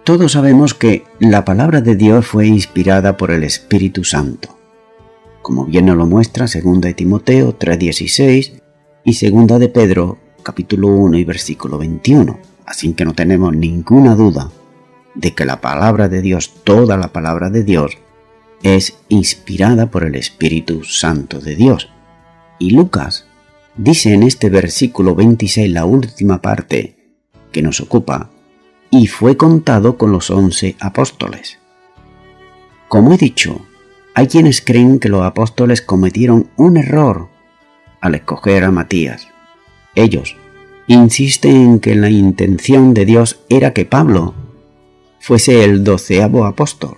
Todos 0.04 0.32
sabemos 0.32 0.74
que 0.74 1.04
la 1.20 1.44
palabra 1.44 1.80
de 1.80 1.96
Dios 1.96 2.26
fue 2.26 2.46
inspirada 2.46 3.16
por 3.16 3.30
el 3.30 3.42
Espíritu 3.42 4.04
Santo, 4.04 4.58
como 5.40 5.64
bien 5.64 5.86
nos 5.86 5.96
lo 5.96 6.06
muestra 6.06 6.46
2 6.46 6.82
de 6.82 6.92
Timoteo 6.92 7.58
3:16 7.58 8.60
y 9.04 9.30
2 9.30 9.58
de 9.58 9.68
Pedro 9.68 10.18
capítulo 10.42 10.88
1 10.88 11.16
y 11.16 11.24
versículo 11.24 11.78
21, 11.78 12.38
así 12.66 12.92
que 12.92 13.06
no 13.06 13.14
tenemos 13.14 13.54
ninguna 13.54 14.14
duda 14.14 14.50
de 15.14 15.34
que 15.34 15.44
la 15.44 15.60
palabra 15.60 16.08
de 16.08 16.22
Dios, 16.22 16.52
toda 16.64 16.96
la 16.96 17.08
palabra 17.08 17.50
de 17.50 17.64
Dios, 17.64 17.98
es 18.62 18.98
inspirada 19.08 19.90
por 19.90 20.04
el 20.04 20.14
Espíritu 20.14 20.84
Santo 20.84 21.40
de 21.40 21.56
Dios. 21.56 21.88
Y 22.58 22.70
Lucas 22.70 23.26
dice 23.76 24.12
en 24.12 24.22
este 24.22 24.50
versículo 24.50 25.14
26, 25.14 25.72
la 25.72 25.84
última 25.84 26.40
parte 26.40 26.96
que 27.52 27.62
nos 27.62 27.80
ocupa, 27.80 28.30
y 28.90 29.06
fue 29.06 29.36
contado 29.36 29.96
con 29.96 30.12
los 30.12 30.30
once 30.30 30.76
apóstoles. 30.80 31.58
Como 32.88 33.14
he 33.14 33.16
dicho, 33.16 33.64
hay 34.14 34.26
quienes 34.26 34.60
creen 34.60 34.98
que 34.98 35.08
los 35.08 35.22
apóstoles 35.22 35.80
cometieron 35.80 36.50
un 36.56 36.76
error 36.76 37.28
al 38.00 38.14
escoger 38.14 38.64
a 38.64 38.70
Matías. 38.70 39.28
Ellos 39.94 40.36
insisten 40.88 41.56
en 41.56 41.80
que 41.80 41.94
la 41.94 42.10
intención 42.10 42.94
de 42.94 43.04
Dios 43.04 43.40
era 43.48 43.72
que 43.72 43.84
Pablo 43.84 44.34
fuese 45.20 45.62
el 45.62 45.84
doceavo 45.84 46.44
apóstol. 46.44 46.96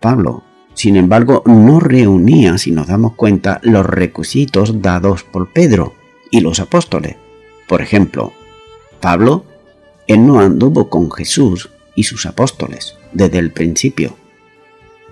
Pablo, 0.00 0.44
sin 0.72 0.96
embargo, 0.96 1.42
no 1.44 1.80
reunía, 1.80 2.56
si 2.56 2.70
nos 2.70 2.86
damos 2.86 3.14
cuenta, 3.14 3.60
los 3.62 3.84
requisitos 3.84 4.80
dados 4.80 5.24
por 5.24 5.52
Pedro 5.52 5.94
y 6.30 6.40
los 6.40 6.60
apóstoles. 6.60 7.16
Por 7.68 7.82
ejemplo, 7.82 8.32
Pablo, 9.00 9.44
él 10.06 10.26
no 10.26 10.40
anduvo 10.40 10.88
con 10.88 11.10
Jesús 11.10 11.70
y 11.94 12.04
sus 12.04 12.24
apóstoles 12.24 12.96
desde 13.12 13.38
el 13.38 13.50
principio. 13.50 14.16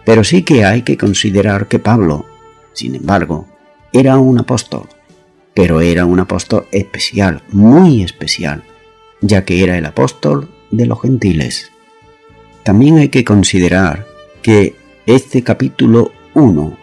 Pero 0.04 0.24
sí 0.24 0.42
que 0.42 0.64
hay 0.64 0.82
que 0.82 0.96
considerar 0.96 1.68
que 1.68 1.78
Pablo, 1.78 2.24
sin 2.72 2.94
embargo, 2.94 3.46
era 3.92 4.16
un 4.18 4.38
apóstol, 4.38 4.88
pero 5.54 5.80
era 5.80 6.06
un 6.06 6.20
apóstol 6.20 6.66
especial, 6.72 7.42
muy 7.50 8.02
especial, 8.02 8.62
ya 9.20 9.44
que 9.44 9.62
era 9.62 9.76
el 9.76 9.84
apóstol 9.84 10.48
de 10.70 10.86
los 10.86 11.00
gentiles. 11.02 11.72
También 12.68 12.98
hay 12.98 13.08
que 13.08 13.24
considerar 13.24 14.06
que 14.42 14.76
este 15.06 15.42
capítulo 15.42 16.12
1 16.34 16.76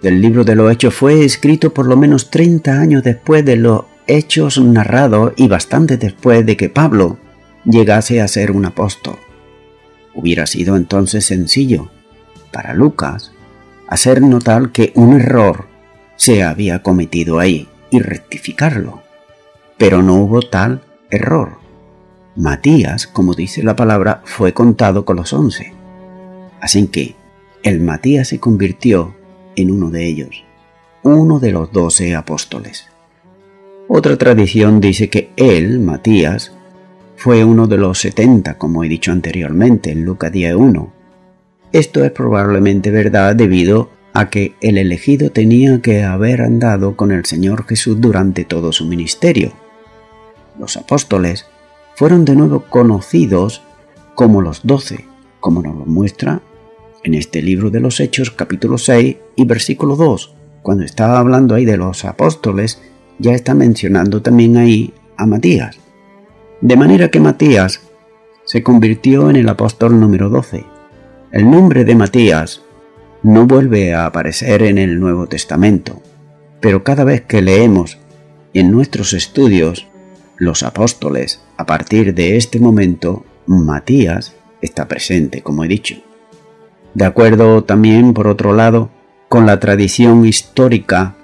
del 0.00 0.22
libro 0.22 0.42
de 0.42 0.54
los 0.54 0.72
Hechos 0.72 0.94
fue 0.94 1.22
escrito 1.22 1.74
por 1.74 1.86
lo 1.86 1.98
menos 1.98 2.30
30 2.30 2.72
años 2.72 3.02
después 3.02 3.44
de 3.44 3.56
los 3.56 3.82
hechos 4.06 4.58
narrados 4.58 5.34
y 5.36 5.46
bastante 5.46 5.98
después 5.98 6.46
de 6.46 6.56
que 6.56 6.70
Pablo 6.70 7.18
llegase 7.66 8.22
a 8.22 8.28
ser 8.28 8.52
un 8.52 8.64
apóstol. 8.64 9.16
Hubiera 10.14 10.46
sido 10.46 10.76
entonces 10.76 11.26
sencillo 11.26 11.90
para 12.50 12.72
Lucas 12.72 13.30
hacer 13.86 14.22
notar 14.22 14.70
que 14.70 14.92
un 14.94 15.20
error 15.20 15.66
se 16.16 16.42
había 16.42 16.82
cometido 16.82 17.38
ahí 17.38 17.68
y 17.90 17.98
rectificarlo. 18.00 19.02
Pero 19.76 20.00
no 20.02 20.14
hubo 20.14 20.40
tal 20.40 20.80
error. 21.10 21.67
Matías, 22.38 23.08
como 23.08 23.34
dice 23.34 23.64
la 23.64 23.74
palabra, 23.74 24.22
fue 24.24 24.54
contado 24.54 25.04
con 25.04 25.16
los 25.16 25.32
once. 25.32 25.72
Así 26.60 26.86
que 26.86 27.16
el 27.64 27.80
Matías 27.80 28.28
se 28.28 28.38
convirtió 28.38 29.16
en 29.56 29.72
uno 29.72 29.90
de 29.90 30.06
ellos, 30.06 30.44
uno 31.02 31.40
de 31.40 31.50
los 31.50 31.72
doce 31.72 32.14
apóstoles. 32.14 32.86
Otra 33.88 34.16
tradición 34.16 34.80
dice 34.80 35.10
que 35.10 35.32
él, 35.34 35.80
Matías, 35.80 36.52
fue 37.16 37.42
uno 37.42 37.66
de 37.66 37.78
los 37.78 37.98
setenta, 37.98 38.56
como 38.56 38.84
he 38.84 38.88
dicho 38.88 39.10
anteriormente 39.10 39.90
en 39.90 40.04
Lucas 40.04 40.30
10.1, 40.30 40.90
esto 41.72 42.04
es 42.04 42.12
probablemente 42.12 42.92
verdad 42.92 43.34
debido 43.34 43.90
a 44.12 44.30
que 44.30 44.54
el 44.60 44.78
elegido 44.78 45.32
tenía 45.32 45.82
que 45.82 46.04
haber 46.04 46.42
andado 46.42 46.94
con 46.94 47.10
el 47.10 47.24
Señor 47.24 47.66
Jesús 47.66 48.00
durante 48.00 48.44
todo 48.44 48.70
su 48.70 48.86
ministerio. 48.86 49.50
Los 50.56 50.76
apóstoles 50.76 51.46
fueron 51.98 52.24
de 52.24 52.36
nuevo 52.36 52.60
conocidos 52.70 53.60
como 54.14 54.40
los 54.40 54.64
doce, 54.64 55.04
como 55.40 55.62
nos 55.62 55.76
lo 55.76 55.84
muestra 55.84 56.40
en 57.02 57.14
este 57.14 57.42
libro 57.42 57.70
de 57.70 57.80
los 57.80 57.98
Hechos 57.98 58.30
capítulo 58.30 58.78
6 58.78 59.16
y 59.34 59.44
versículo 59.44 59.96
2. 59.96 60.32
Cuando 60.62 60.84
estaba 60.84 61.18
hablando 61.18 61.56
ahí 61.56 61.64
de 61.64 61.76
los 61.76 62.04
apóstoles, 62.04 62.80
ya 63.18 63.32
está 63.34 63.52
mencionando 63.52 64.22
también 64.22 64.56
ahí 64.58 64.94
a 65.16 65.26
Matías. 65.26 65.80
De 66.60 66.76
manera 66.76 67.10
que 67.10 67.18
Matías 67.18 67.80
se 68.44 68.62
convirtió 68.62 69.28
en 69.28 69.34
el 69.34 69.48
apóstol 69.48 69.98
número 69.98 70.28
12 70.28 70.64
el 71.32 71.50
nombre 71.50 71.84
de 71.84 71.96
Matías 71.96 72.62
no 73.24 73.48
vuelve 73.48 73.92
a 73.92 74.06
aparecer 74.06 74.62
en 74.62 74.78
el 74.78 75.00
Nuevo 75.00 75.26
Testamento, 75.26 76.00
pero 76.60 76.84
cada 76.84 77.02
vez 77.02 77.22
que 77.22 77.42
leemos 77.42 77.98
en 78.54 78.70
nuestros 78.70 79.14
estudios 79.14 79.88
los 80.38 80.62
apóstoles, 80.62 81.42
a 81.56 81.66
partir 81.66 82.14
de 82.14 82.36
este 82.36 82.60
momento, 82.60 83.24
Matías 83.46 84.34
está 84.60 84.88
presente, 84.88 85.42
como 85.42 85.64
he 85.64 85.68
dicho. 85.68 85.96
De 86.94 87.04
acuerdo 87.04 87.64
también, 87.64 88.14
por 88.14 88.26
otro 88.26 88.54
lado, 88.54 88.90
con 89.28 89.46
la 89.46 89.60
tradición 89.60 90.24
histórica, 90.24 91.16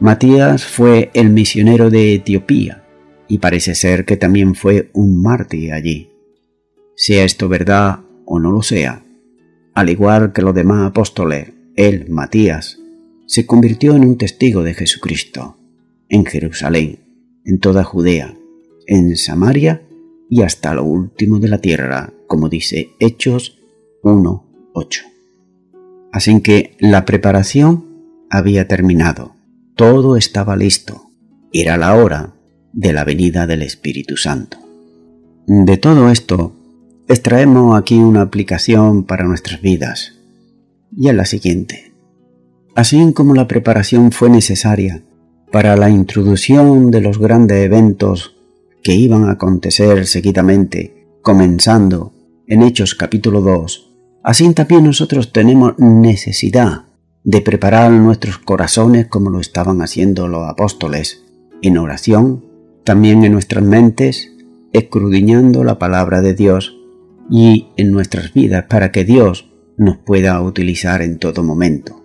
Matías 0.00 0.64
fue 0.64 1.10
el 1.14 1.30
misionero 1.30 1.90
de 1.90 2.14
Etiopía 2.14 2.84
y 3.28 3.38
parece 3.38 3.74
ser 3.74 4.04
que 4.04 4.16
también 4.16 4.54
fue 4.54 4.90
un 4.92 5.22
mártir 5.22 5.72
allí. 5.72 6.10
Sea 6.96 7.24
esto 7.24 7.48
verdad 7.48 8.00
o 8.24 8.38
no 8.38 8.50
lo 8.50 8.62
sea, 8.62 9.02
al 9.74 9.90
igual 9.90 10.32
que 10.32 10.42
los 10.42 10.54
demás 10.54 10.86
apóstoles, 10.86 11.52
él, 11.76 12.06
Matías, 12.08 12.78
se 13.26 13.44
convirtió 13.44 13.94
en 13.94 14.04
un 14.04 14.16
testigo 14.16 14.62
de 14.62 14.74
Jesucristo, 14.74 15.58
en 16.08 16.24
Jerusalén, 16.24 17.00
en 17.44 17.58
toda 17.58 17.84
Judea, 17.84 18.36
en 18.86 19.16
Samaria 19.16 19.82
y 20.28 20.42
hasta 20.42 20.74
lo 20.74 20.84
último 20.84 21.38
de 21.38 21.48
la 21.48 21.58
tierra, 21.58 22.12
como 22.26 22.48
dice 22.48 22.90
Hechos 22.98 23.58
1.8. 24.02 25.02
Así 26.12 26.40
que 26.40 26.76
la 26.78 27.04
preparación 27.04 27.84
había 28.30 28.66
terminado, 28.66 29.32
todo 29.74 30.16
estaba 30.16 30.56
listo, 30.56 31.10
era 31.52 31.76
la 31.76 31.94
hora 31.94 32.34
de 32.72 32.92
la 32.92 33.04
venida 33.04 33.46
del 33.46 33.62
Espíritu 33.62 34.16
Santo. 34.16 34.58
De 35.46 35.76
todo 35.76 36.10
esto 36.10 36.52
extraemos 37.08 37.78
aquí 37.78 37.96
una 37.98 38.22
aplicación 38.22 39.04
para 39.04 39.24
nuestras 39.24 39.60
vidas, 39.60 40.14
y 40.96 41.08
es 41.08 41.14
la 41.14 41.24
siguiente. 41.24 41.92
Así 42.74 43.12
como 43.12 43.34
la 43.34 43.48
preparación 43.48 44.12
fue 44.12 44.28
necesaria 44.28 45.02
para 45.52 45.76
la 45.76 45.88
introducción 45.88 46.90
de 46.90 47.00
los 47.00 47.18
grandes 47.18 47.64
eventos 47.64 48.35
que 48.86 48.94
iban 48.94 49.24
a 49.24 49.32
acontecer 49.32 50.06
seguidamente, 50.06 51.08
comenzando 51.20 52.12
en 52.46 52.62
Hechos 52.62 52.94
capítulo 52.94 53.40
2, 53.40 53.96
así 54.22 54.54
también 54.54 54.84
nosotros 54.84 55.32
tenemos 55.32 55.76
necesidad 55.76 56.84
de 57.24 57.40
preparar 57.40 57.90
nuestros 57.90 58.38
corazones 58.38 59.08
como 59.08 59.30
lo 59.30 59.40
estaban 59.40 59.82
haciendo 59.82 60.28
los 60.28 60.48
apóstoles, 60.48 61.24
en 61.62 61.78
oración, 61.78 62.44
también 62.84 63.24
en 63.24 63.32
nuestras 63.32 63.64
mentes, 63.64 64.30
escrudiñando 64.72 65.64
la 65.64 65.80
palabra 65.80 66.20
de 66.20 66.34
Dios 66.34 66.78
y 67.28 67.66
en 67.76 67.90
nuestras 67.90 68.32
vidas 68.34 68.66
para 68.68 68.92
que 68.92 69.04
Dios 69.04 69.50
nos 69.76 69.96
pueda 69.96 70.40
utilizar 70.40 71.02
en 71.02 71.18
todo 71.18 71.42
momento. 71.42 72.04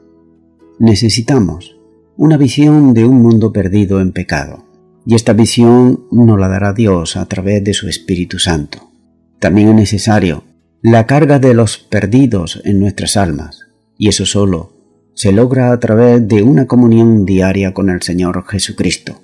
Necesitamos 0.79 1.77
una 2.17 2.37
visión 2.37 2.95
de 2.95 3.05
un 3.05 3.21
mundo 3.21 3.53
perdido 3.53 4.01
en 4.01 4.13
pecado, 4.13 4.70
y 5.05 5.15
esta 5.15 5.33
visión 5.33 6.05
nos 6.11 6.39
la 6.39 6.47
dará 6.47 6.73
Dios 6.73 7.17
a 7.17 7.25
través 7.25 7.63
de 7.63 7.73
su 7.73 7.87
Espíritu 7.87 8.39
Santo. 8.39 8.91
También 9.39 9.69
es 9.69 9.75
necesario 9.75 10.43
la 10.81 11.05
carga 11.05 11.39
de 11.39 11.53
los 11.53 11.77
perdidos 11.77 12.61
en 12.65 12.79
nuestras 12.79 13.17
almas, 13.17 13.67
y 13.97 14.07
eso 14.07 14.25
solo 14.25 14.73
se 15.13 15.31
logra 15.31 15.71
a 15.71 15.79
través 15.79 16.27
de 16.27 16.41
una 16.41 16.67
comunión 16.67 17.25
diaria 17.25 17.73
con 17.73 17.89
el 17.89 18.01
Señor 18.01 18.43
Jesucristo. 18.47 19.21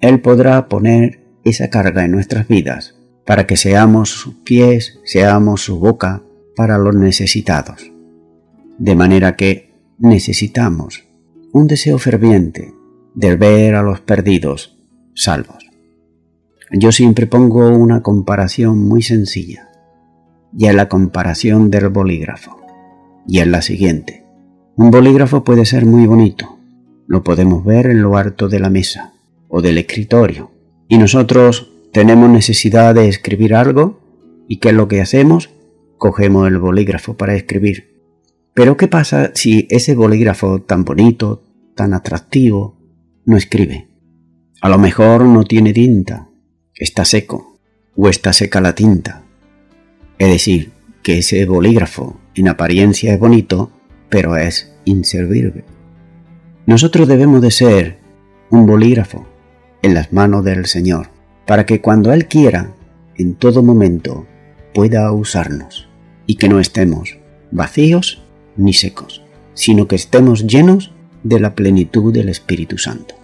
Él 0.00 0.20
podrá 0.20 0.68
poner 0.68 1.20
esa 1.44 1.70
carga 1.70 2.04
en 2.04 2.10
nuestras 2.10 2.48
vidas 2.48 2.94
para 3.24 3.46
que 3.46 3.56
seamos 3.56 4.10
sus 4.10 4.34
pies, 4.34 4.98
seamos 5.04 5.62
su 5.62 5.78
boca 5.78 6.22
para 6.56 6.78
los 6.78 6.94
necesitados. 6.94 7.90
De 8.78 8.94
manera 8.94 9.36
que 9.36 9.72
necesitamos 9.98 11.04
un 11.52 11.66
deseo 11.66 11.98
ferviente 11.98 12.74
de 13.14 13.36
ver 13.36 13.76
a 13.76 13.82
los 13.82 14.00
perdidos 14.00 14.73
salvos. 15.14 15.64
Yo 16.70 16.92
siempre 16.92 17.26
pongo 17.26 17.68
una 17.70 18.02
comparación 18.02 18.78
muy 18.78 19.02
sencilla, 19.02 19.70
y 20.56 20.66
es 20.66 20.74
la 20.74 20.88
comparación 20.88 21.70
del 21.70 21.88
bolígrafo, 21.88 22.60
y 23.26 23.38
es 23.38 23.46
la 23.46 23.62
siguiente. 23.62 24.24
Un 24.76 24.90
bolígrafo 24.90 25.44
puede 25.44 25.66
ser 25.66 25.86
muy 25.86 26.06
bonito, 26.06 26.58
lo 27.06 27.22
podemos 27.22 27.64
ver 27.64 27.86
en 27.86 28.02
lo 28.02 28.16
alto 28.16 28.48
de 28.48 28.60
la 28.60 28.70
mesa 28.70 29.14
o 29.48 29.62
del 29.62 29.78
escritorio, 29.78 30.50
y 30.88 30.98
nosotros 30.98 31.70
tenemos 31.92 32.28
necesidad 32.28 32.94
de 32.94 33.08
escribir 33.08 33.54
algo 33.54 34.00
y 34.48 34.56
¿qué 34.58 34.70
es 34.70 34.74
lo 34.74 34.88
que 34.88 35.00
hacemos? 35.00 35.50
Cogemos 35.96 36.48
el 36.48 36.58
bolígrafo 36.58 37.16
para 37.16 37.36
escribir. 37.36 37.94
Pero 38.52 38.76
¿qué 38.76 38.88
pasa 38.88 39.30
si 39.34 39.66
ese 39.70 39.94
bolígrafo 39.94 40.60
tan 40.60 40.84
bonito, 40.84 41.44
tan 41.74 41.94
atractivo, 41.94 42.76
no 43.24 43.36
escribe? 43.36 43.93
A 44.60 44.68
lo 44.68 44.78
mejor 44.78 45.24
no 45.24 45.44
tiene 45.44 45.72
tinta, 45.72 46.28
está 46.74 47.04
seco 47.04 47.58
o 47.96 48.08
está 48.08 48.32
seca 48.32 48.60
la 48.60 48.74
tinta. 48.74 49.22
Es 50.18 50.28
decir, 50.28 50.72
que 51.02 51.18
ese 51.18 51.44
bolígrafo 51.44 52.18
en 52.34 52.48
apariencia 52.48 53.12
es 53.12 53.20
bonito, 53.20 53.70
pero 54.08 54.36
es 54.36 54.72
inservible. 54.84 55.64
Nosotros 56.66 57.06
debemos 57.06 57.42
de 57.42 57.50
ser 57.50 57.98
un 58.50 58.66
bolígrafo 58.66 59.26
en 59.82 59.94
las 59.94 60.12
manos 60.12 60.44
del 60.44 60.66
Señor 60.66 61.08
para 61.46 61.66
que 61.66 61.80
cuando 61.80 62.12
Él 62.12 62.26
quiera, 62.26 62.74
en 63.16 63.34
todo 63.34 63.62
momento, 63.62 64.26
pueda 64.72 65.12
usarnos 65.12 65.88
y 66.26 66.36
que 66.36 66.48
no 66.48 66.58
estemos 66.58 67.18
vacíos 67.50 68.22
ni 68.56 68.72
secos, 68.72 69.22
sino 69.52 69.86
que 69.86 69.96
estemos 69.96 70.46
llenos 70.46 70.92
de 71.22 71.38
la 71.38 71.54
plenitud 71.54 72.12
del 72.12 72.28
Espíritu 72.28 72.78
Santo. 72.78 73.14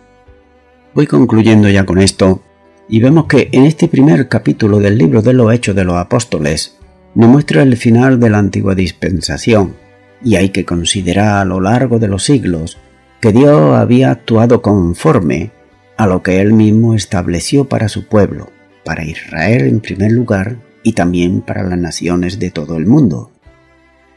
Voy 0.92 1.06
concluyendo 1.06 1.68
ya 1.68 1.86
con 1.86 1.98
esto 1.98 2.42
y 2.88 3.00
vemos 3.00 3.26
que 3.26 3.48
en 3.52 3.64
este 3.64 3.86
primer 3.86 4.28
capítulo 4.28 4.80
del 4.80 4.98
libro 4.98 5.22
de 5.22 5.32
los 5.32 5.54
Hechos 5.54 5.76
de 5.76 5.84
los 5.84 5.94
Apóstoles 5.94 6.78
nos 7.14 7.28
muestra 7.28 7.62
el 7.62 7.76
final 7.76 8.18
de 8.18 8.28
la 8.28 8.38
antigua 8.38 8.74
dispensación 8.74 9.76
y 10.24 10.34
hay 10.34 10.48
que 10.48 10.64
considerar 10.64 11.38
a 11.38 11.44
lo 11.44 11.60
largo 11.60 12.00
de 12.00 12.08
los 12.08 12.24
siglos 12.24 12.78
que 13.20 13.30
Dios 13.30 13.76
había 13.76 14.10
actuado 14.10 14.62
conforme 14.62 15.52
a 15.96 16.08
lo 16.08 16.24
que 16.24 16.40
él 16.40 16.54
mismo 16.54 16.96
estableció 16.96 17.66
para 17.68 17.88
su 17.88 18.08
pueblo, 18.08 18.50
para 18.84 19.04
Israel 19.04 19.68
en 19.68 19.78
primer 19.78 20.10
lugar 20.10 20.56
y 20.82 20.94
también 20.94 21.40
para 21.40 21.62
las 21.62 21.78
naciones 21.78 22.40
de 22.40 22.50
todo 22.50 22.76
el 22.76 22.86
mundo. 22.86 23.30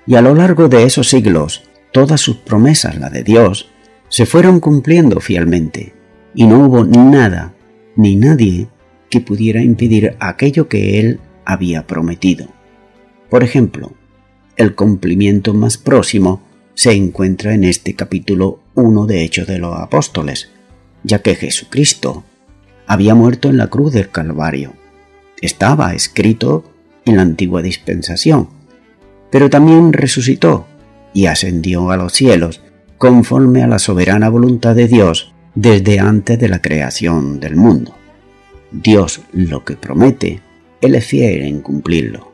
Y 0.07 0.15
a 0.15 0.24
lo 0.24 0.34
largo 0.34 0.69
de 0.69 0.86
esos 0.86 1.07
siglos, 1.07 1.69
todas 1.91 2.19
sus 2.19 2.38
promesas, 2.38 2.97
la 2.97 3.11
de 3.11 3.24
Dios, 3.24 3.69
se 4.09 4.26
fueron 4.26 4.59
cumpliendo 4.59 5.19
fielmente, 5.19 5.93
y 6.36 6.46
no 6.46 6.66
hubo 6.66 6.84
nada 6.84 7.54
ni 7.96 8.16
nadie 8.16 8.68
que 9.10 9.22
pudiera 9.22 9.62
impedir 9.62 10.16
aquello 10.20 10.68
que 10.68 11.00
él 11.00 11.20
había 11.46 11.86
prometido. 11.86 12.48
Por 13.30 13.44
ejemplo, 13.44 13.94
el 14.58 14.76
cumplimiento 14.76 15.54
más 15.54 15.78
próximo 15.78 16.42
se 16.74 16.94
encuentra 16.94 17.54
en 17.54 17.64
este 17.64 17.96
capítulo 17.96 18.60
1 18.76 19.06
de 19.06 19.24
Hechos 19.24 19.48
de 19.48 19.60
los 19.60 19.78
Apóstoles, 19.80 20.50
ya 21.04 21.22
que 21.22 21.36
Jesucristo 21.36 22.24
había 22.88 23.16
muerto 23.16 23.50
en 23.50 23.58
la 23.58 23.68
cruz 23.68 23.94
del 23.94 24.10
Calvario. 24.10 24.74
Estaba 25.42 25.94
escrito 25.94 26.64
en 27.06 27.18
la 27.18 27.22
antigua 27.22 27.62
dispensación, 27.62 28.50
pero 29.30 29.50
también 29.50 29.94
resucitó 29.94 30.66
y 31.14 31.28
ascendió 31.28 31.92
a 31.92 31.98
los 31.98 32.14
cielos 32.14 32.62
conforme 32.98 33.64
a 33.64 33.68
la 33.68 33.80
soberana 33.80 34.30
voluntad 34.30 34.76
de 34.76 34.88
Dios 34.88 35.33
desde 35.56 35.99
antes 35.99 36.39
de 36.39 36.49
la 36.49 36.62
creación 36.62 37.39
del 37.39 37.56
mundo. 37.56 37.95
Dios 38.72 39.22
lo 39.32 39.64
que 39.64 39.76
promete, 39.76 40.41
Él 40.82 40.95
es 40.95 41.06
fiel 41.06 41.43
en 41.43 41.62
cumplirlo. 41.62 42.32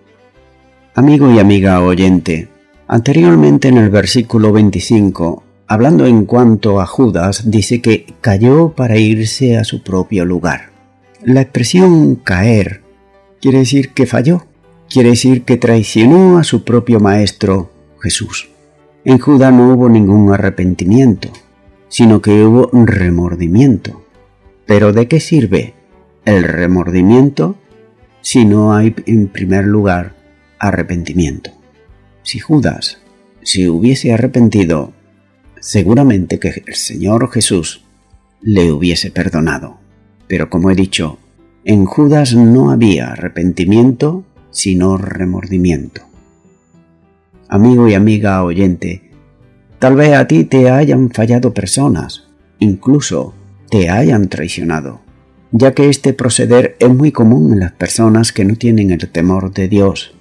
Amigo 0.96 1.32
y 1.32 1.40
amiga 1.40 1.82
oyente, 1.82 2.48
anteriormente 2.88 3.68
en 3.68 3.78
el 3.78 3.90
versículo 3.90 4.52
25 4.52 5.44
hablando 5.70 6.08
en 6.08 6.26
cuanto 6.26 6.82
a 6.82 6.88
Judas, 6.88 7.52
dice 7.52 7.80
que 7.80 8.08
cayó 8.22 8.70
para 8.70 8.98
irse 8.98 9.56
a 9.56 9.64
su 9.64 9.84
propio 9.84 10.26
lugar. 10.26 10.72
La 11.24 11.42
expresión 11.42 12.16
caer 12.16 12.82
quiere 13.40 13.60
decir 13.60 13.90
que 13.90 14.08
falló, 14.08 14.48
quiere 14.90 15.10
decir 15.10 15.44
que 15.44 15.58
traicionó 15.58 16.40
a 16.40 16.44
su 16.44 16.64
propio 16.64 17.00
maestro 17.00 17.70
Jesús. 18.02 18.50
En 19.06 19.20
Judas 19.20 19.54
no 19.54 19.76
hubo 19.76 19.90
ningún 19.90 20.34
arrepentimiento, 20.34 21.30
sino 21.90 22.22
que 22.22 22.46
hubo 22.46 22.70
remordimiento. 22.72 24.06
Pero 24.66 24.94
¿de 24.94 25.08
qué 25.08 25.20
sirve 25.20 25.74
el 26.26 26.44
remordimiento 26.44 27.56
si 28.22 28.46
no 28.46 28.74
hay 28.74 28.96
en 29.06 29.28
primer 29.28 29.66
lugar 29.66 30.16
arrepentimiento? 30.60 31.52
Si 32.24 32.40
Judas 32.40 33.00
se 33.42 33.70
hubiese 33.70 34.14
arrepentido 34.14 34.94
seguramente 35.60 36.40
que 36.40 36.64
el 36.66 36.76
Señor 36.76 37.32
Jesús 37.32 37.84
le 38.42 38.72
hubiese 38.72 39.12
perdonado. 39.12 39.78
Pero 40.28 40.50
como 40.50 40.72
he 40.72 40.76
dicho, 40.76 41.18
en 41.66 41.86
Judas 41.86 42.36
no 42.36 42.72
había 42.72 43.12
arrepentimiento, 43.12 44.24
sino 44.52 44.98
remordimiento. 44.98 46.02
Amigo 47.48 47.88
y 47.88 47.96
amiga 47.96 48.44
oyente, 48.44 49.09
tal 49.80 49.96
vez 49.96 50.14
a 50.14 50.28
ti 50.28 50.44
te 50.44 50.70
hayan 50.70 51.10
fallado 51.10 51.54
personas, 51.54 52.28
incluso 52.60 53.34
te 53.70 53.90
hayan 53.90 54.30
traicionado, 54.30 55.02
ya 55.52 55.74
que 55.74 55.90
este 55.90 56.14
proceder 56.14 56.76
es 56.80 56.90
muy 56.90 57.12
común 57.12 57.54
en 57.54 57.60
las 57.60 57.72
personas 57.72 58.32
que 58.32 58.46
no 58.46 58.56
tienen 58.56 58.92
el 58.92 59.10
temor 59.10 59.54
de 59.54 59.68
Dios, 59.68 60.14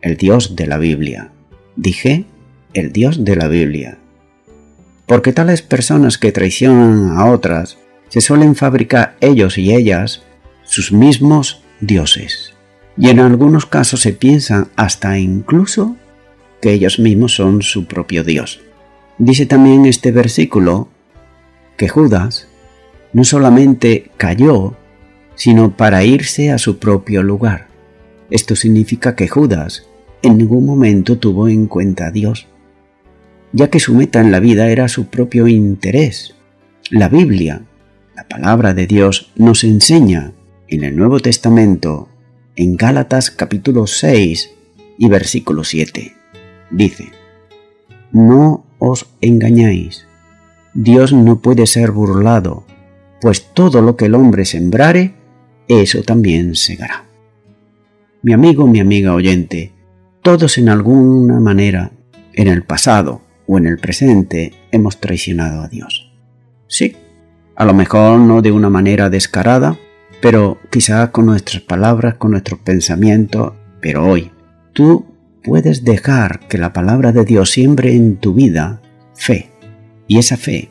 el 0.00 0.16
Dios 0.16 0.56
de 0.56 0.66
la 0.66 0.78
Biblia. 0.78 1.32
Dije, 1.76 2.24
el 2.72 2.92
Dios 2.92 3.24
de 3.24 3.36
la 3.36 3.48
Biblia 3.48 3.98
porque 5.10 5.32
tales 5.32 5.60
personas 5.60 6.18
que 6.18 6.30
traicionan 6.30 7.18
a 7.18 7.26
otras 7.32 7.78
se 8.10 8.20
suelen 8.20 8.54
fabricar 8.54 9.16
ellos 9.20 9.58
y 9.58 9.74
ellas 9.74 10.22
sus 10.62 10.92
mismos 10.92 11.62
dioses. 11.80 12.54
Y 12.96 13.08
en 13.08 13.18
algunos 13.18 13.66
casos 13.66 14.02
se 14.02 14.12
piensan 14.12 14.68
hasta 14.76 15.18
incluso 15.18 15.96
que 16.62 16.74
ellos 16.74 17.00
mismos 17.00 17.34
son 17.34 17.60
su 17.62 17.86
propio 17.86 18.22
Dios. 18.22 18.60
Dice 19.20 19.46
también 19.46 19.86
este 19.86 20.10
versículo 20.10 20.88
que 21.76 21.88
Judas 21.88 22.48
no 23.12 23.22
solamente 23.22 24.10
cayó, 24.16 24.74
sino 25.36 25.76
para 25.76 26.02
irse 26.02 26.50
a 26.50 26.58
su 26.58 26.80
propio 26.80 27.22
lugar. 27.22 27.68
Esto 28.30 28.56
significa 28.56 29.14
que 29.14 29.28
Judas 29.28 29.86
en 30.22 30.38
ningún 30.38 30.66
momento 30.66 31.18
tuvo 31.18 31.48
en 31.48 31.68
cuenta 31.68 32.08
a 32.08 32.10
Dios 32.10 32.48
ya 33.52 33.68
que 33.68 33.80
su 33.80 33.94
meta 33.94 34.20
en 34.20 34.30
la 34.30 34.40
vida 34.40 34.68
era 34.68 34.88
su 34.88 35.06
propio 35.06 35.48
interés. 35.48 36.34
La 36.90 37.08
Biblia, 37.08 37.62
la 38.14 38.28
palabra 38.28 38.74
de 38.74 38.86
Dios, 38.86 39.32
nos 39.36 39.64
enseña 39.64 40.32
en 40.68 40.84
el 40.84 40.96
Nuevo 40.96 41.20
Testamento, 41.20 42.08
en 42.56 42.76
Gálatas 42.76 43.30
capítulo 43.30 43.86
6 43.86 44.50
y 44.98 45.08
versículo 45.08 45.64
7. 45.64 46.14
Dice, 46.70 47.10
No 48.12 48.64
os 48.78 49.06
engañáis, 49.20 50.06
Dios 50.74 51.12
no 51.12 51.40
puede 51.40 51.66
ser 51.66 51.90
burlado, 51.90 52.64
pues 53.20 53.52
todo 53.52 53.82
lo 53.82 53.96
que 53.96 54.06
el 54.06 54.14
hombre 54.14 54.44
sembrare, 54.44 55.14
eso 55.68 56.02
también 56.02 56.54
segará. 56.54 57.04
Mi 58.22 58.32
amigo, 58.32 58.66
mi 58.66 58.80
amiga 58.80 59.14
oyente, 59.14 59.72
todos 60.22 60.58
en 60.58 60.68
alguna 60.68 61.40
manera, 61.40 61.92
en 62.34 62.48
el 62.48 62.62
pasado, 62.62 63.22
o 63.46 63.58
en 63.58 63.66
el 63.66 63.78
presente 63.78 64.52
hemos 64.70 64.98
traicionado 65.00 65.62
a 65.62 65.68
Dios. 65.68 66.12
Sí, 66.68 66.96
a 67.56 67.64
lo 67.64 67.74
mejor 67.74 68.20
no 68.20 68.42
de 68.42 68.52
una 68.52 68.70
manera 68.70 69.10
descarada, 69.10 69.76
pero 70.22 70.58
quizás 70.70 71.10
con 71.10 71.26
nuestras 71.26 71.62
palabras, 71.62 72.14
con 72.14 72.30
nuestros 72.30 72.60
pensamientos, 72.60 73.54
pero 73.80 74.06
hoy 74.06 74.30
tú 74.72 75.04
puedes 75.42 75.84
dejar 75.84 76.46
que 76.48 76.58
la 76.58 76.72
palabra 76.72 77.12
de 77.12 77.24
Dios 77.24 77.50
siembre 77.50 77.94
en 77.94 78.16
tu 78.16 78.34
vida 78.34 78.80
fe. 79.14 79.50
Y 80.06 80.18
esa 80.18 80.36
fe 80.36 80.70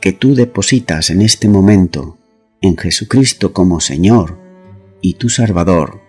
que 0.00 0.12
tú 0.12 0.34
depositas 0.34 1.10
en 1.10 1.22
este 1.22 1.48
momento 1.48 2.18
en 2.60 2.76
Jesucristo 2.76 3.52
como 3.52 3.80
Señor 3.80 4.38
y 5.00 5.14
tu 5.14 5.28
Salvador 5.28 6.00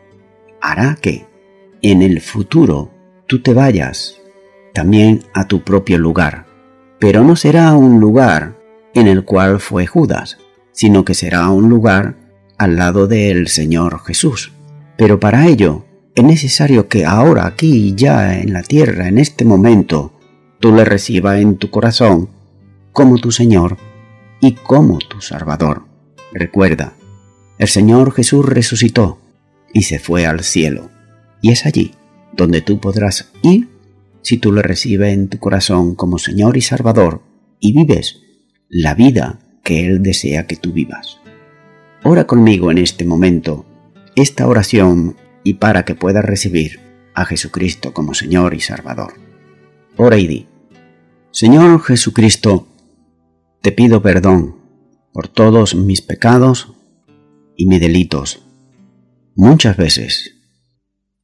hará 0.62 0.98
que 1.02 1.26
en 1.82 2.02
el 2.02 2.22
futuro 2.22 2.92
tú 3.28 3.42
te 3.42 3.54
vayas 3.54 4.20
también 4.74 5.24
a 5.34 5.48
tu 5.48 5.64
propio 5.64 5.98
lugar. 5.98 6.46
Pero 7.00 7.24
no 7.24 7.36
será 7.36 7.74
un 7.76 8.00
lugar 8.00 8.58
en 8.94 9.08
el 9.08 9.24
cual 9.24 9.60
fue 9.60 9.88
Judas, 9.88 10.38
sino 10.72 11.06
que 11.06 11.14
será 11.14 11.50
un 11.50 11.70
lugar 11.70 12.18
al 12.58 12.76
lado 12.76 13.08
del 13.08 13.48
Señor 13.48 14.02
Jesús. 14.04 14.52
Pero 14.98 15.20
para 15.20 15.48
ello 15.48 15.86
es 16.16 16.24
necesario 16.24 16.88
que 16.88 17.06
ahora, 17.06 17.46
aquí, 17.46 17.94
ya 17.96 18.40
en 18.40 18.54
la 18.54 18.64
tierra, 18.64 19.08
en 19.08 19.18
este 19.18 19.46
momento, 19.46 20.14
tú 20.60 20.74
le 20.74 20.86
recibas 20.86 21.40
en 21.40 21.58
tu 21.58 21.70
corazón 21.70 22.30
como 22.92 23.18
tu 23.18 23.32
Señor 23.32 23.78
y 24.42 24.54
como 24.54 25.00
tu 25.00 25.22
Salvador. 25.22 25.84
Recuerda, 26.34 26.94
el 27.58 27.68
Señor 27.68 28.14
Jesús 28.14 28.46
resucitó 28.46 29.20
y 29.74 29.84
se 29.84 30.00
fue 30.00 30.26
al 30.26 30.44
cielo, 30.44 30.90
y 31.42 31.52
es 31.52 31.66
allí 31.66 31.94
donde 32.36 32.62
tú 32.62 32.80
podrás 32.80 33.32
ir 33.42 33.70
si 34.22 34.38
tú 34.38 34.52
le 34.52 34.62
recibes 34.62 35.14
en 35.14 35.30
tu 35.30 35.40
corazón 35.40 35.96
como 35.96 36.18
Señor 36.18 36.58
y 36.58 36.62
Salvador 36.62 37.22
y 37.60 37.74
vives 37.74 38.22
la 38.70 38.94
vida 38.94 39.40
que 39.64 39.86
Él 39.86 40.04
desea 40.04 40.48
que 40.48 40.56
tú 40.56 40.72
vivas. 40.72 41.20
Ora 42.04 42.28
conmigo 42.28 42.72
en 42.72 42.78
este 42.78 43.06
momento 43.06 43.66
esta 44.16 44.48
oración 44.48 45.16
y 45.44 45.56
para 45.56 45.86
que 45.86 45.96
puedas 45.96 46.24
recibir 46.24 46.80
a 47.14 47.26
Jesucristo 47.26 47.94
como 47.94 48.14
Señor 48.14 48.54
y 48.54 48.60
Salvador. 48.60 49.14
Ora 49.98 50.18
y 50.18 50.28
di, 50.28 50.48
Señor 51.32 51.82
Jesucristo, 51.82 52.68
te 53.62 53.72
pido 53.72 54.02
perdón 54.02 54.56
por 55.14 55.28
todos 55.28 55.76
mis 55.76 56.02
pecados 56.02 56.74
y 57.56 57.68
mis 57.68 57.82
delitos. 57.82 58.46
Muchas 59.36 59.78
veces 59.78 60.36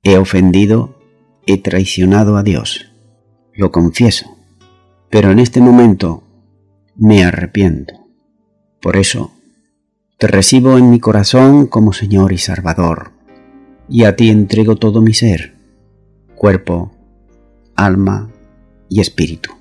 he 0.04 0.18
ofendido 0.18 0.96
he 1.48 1.58
traicionado 1.58 2.38
a 2.38 2.44
Dios, 2.44 2.92
lo 3.54 3.72
confieso, 3.72 4.38
pero 5.10 5.32
en 5.32 5.40
este 5.40 5.62
momento 5.62 6.24
me 6.96 7.24
arrepiento. 7.24 7.94
Por 8.82 8.98
eso, 8.98 9.32
te 10.18 10.28
recibo 10.28 10.78
en 10.78 10.90
mi 10.90 11.00
corazón 11.00 11.68
como 11.68 11.94
Señor 11.94 12.32
y 12.32 12.38
Salvador, 12.38 13.12
y 13.88 14.04
a 14.04 14.16
ti 14.16 14.30
entrego 14.30 14.76
todo 14.76 15.02
mi 15.02 15.14
ser, 15.14 15.54
cuerpo, 16.36 16.92
alma 17.76 18.32
y 18.90 19.02
espíritu, 19.02 19.52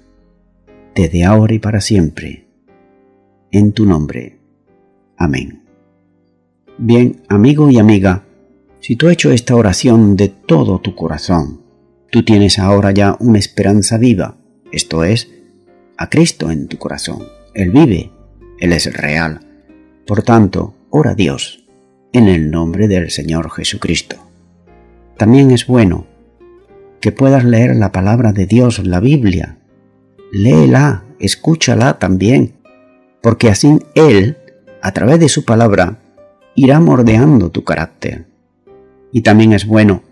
desde 0.95 1.25
ahora 1.25 1.55
y 1.55 1.59
para 1.59 1.81
siempre, 1.81 2.47
en 3.51 3.72
tu 3.72 3.87
nombre. 3.87 4.39
Amén. 5.16 5.62
Bien, 6.79 7.22
amigo 7.29 7.70
y 7.70 7.79
amiga, 7.79 8.25
si 8.81 8.97
tú 8.97 9.07
has 9.07 9.14
hecho 9.14 9.31
esta 9.31 9.55
oración 9.55 10.16
de 10.16 10.29
todo 10.29 10.81
tu 10.81 10.95
corazón, 10.95 11.61
tú 12.11 12.25
tienes 12.25 12.59
ahora 12.59 12.91
ya 12.93 13.16
una 13.20 13.39
esperanza 13.39 13.99
viva, 13.99 14.37
esto 14.72 15.05
es, 15.05 15.31
a 15.97 16.11
Cristo 16.11 16.51
en 16.51 16.66
tu 16.68 16.79
corazón. 16.79 17.22
Él 17.55 17.70
vive, 17.70 18.11
Él 18.59 18.72
es 18.72 18.93
real. 18.93 19.41
Por 20.07 20.22
tanto, 20.22 20.75
ora 20.91 21.12
a 21.12 21.14
Dios 21.14 21.64
en 22.15 22.29
el 22.29 22.51
nombre 22.51 22.87
del 22.87 23.11
Señor 23.11 23.51
Jesucristo. 23.51 24.17
También 25.19 25.51
es 25.51 25.67
bueno 25.67 26.07
que 27.01 27.11
puedas 27.11 27.45
leer 27.45 27.75
la 27.75 27.91
palabra 27.91 28.33
de 28.33 28.47
Dios, 28.47 28.79
la 28.85 29.01
Biblia. 29.01 29.59
Léela, 30.33 31.03
escúchala 31.19 31.99
también, 31.99 32.55
porque 33.21 33.51
así 33.51 33.81
Él, 33.97 34.39
a 34.81 34.93
través 34.93 35.19
de 35.19 35.29
su 35.29 35.45
palabra, 35.45 35.99
irá 36.55 36.79
mordeando 36.79 37.51
tu 37.51 37.65
carácter. 37.65 38.27
Y 39.12 39.23
también 39.23 39.53
es 39.53 39.67
bueno 39.67 40.03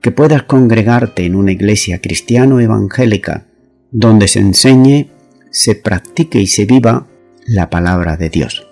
que 0.00 0.10
puedas 0.10 0.42
congregarte 0.42 1.24
en 1.24 1.36
una 1.36 1.52
iglesia 1.52 2.00
cristiano 2.00 2.58
evangélica 2.58 3.46
donde 3.92 4.26
se 4.26 4.40
enseñe, 4.40 5.10
se 5.50 5.76
practique 5.76 6.40
y 6.40 6.48
se 6.48 6.66
viva 6.66 7.06
la 7.46 7.70
palabra 7.70 8.16
de 8.16 8.28
Dios. 8.28 8.66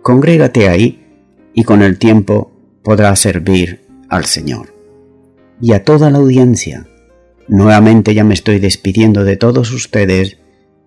Congrégate 0.00 0.68
ahí 0.70 1.03
y 1.54 1.64
con 1.64 1.82
el 1.82 1.98
tiempo 1.98 2.52
podrás 2.82 3.20
servir 3.20 3.86
al 4.08 4.24
Señor 4.24 4.74
y 5.60 5.72
a 5.72 5.84
toda 5.84 6.10
la 6.10 6.18
audiencia. 6.18 6.86
Nuevamente 7.48 8.14
ya 8.14 8.24
me 8.24 8.34
estoy 8.34 8.58
despidiendo 8.58 9.24
de 9.24 9.36
todos 9.36 9.70
ustedes 9.72 10.38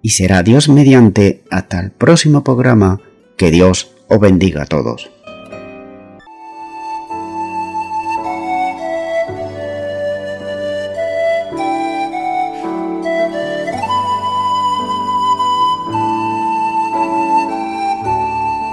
y 0.02 0.10
será 0.12 0.44
Dios 0.44 0.70
mediante 0.70 1.44
hasta 1.50 1.80
el 1.80 1.92
próximo 1.92 2.44
programa. 2.44 3.02
Que 3.38 3.52
Dios 3.52 3.92
os 4.10 4.20
bendiga 4.20 4.64
a 4.64 4.66
todos. 4.66 5.12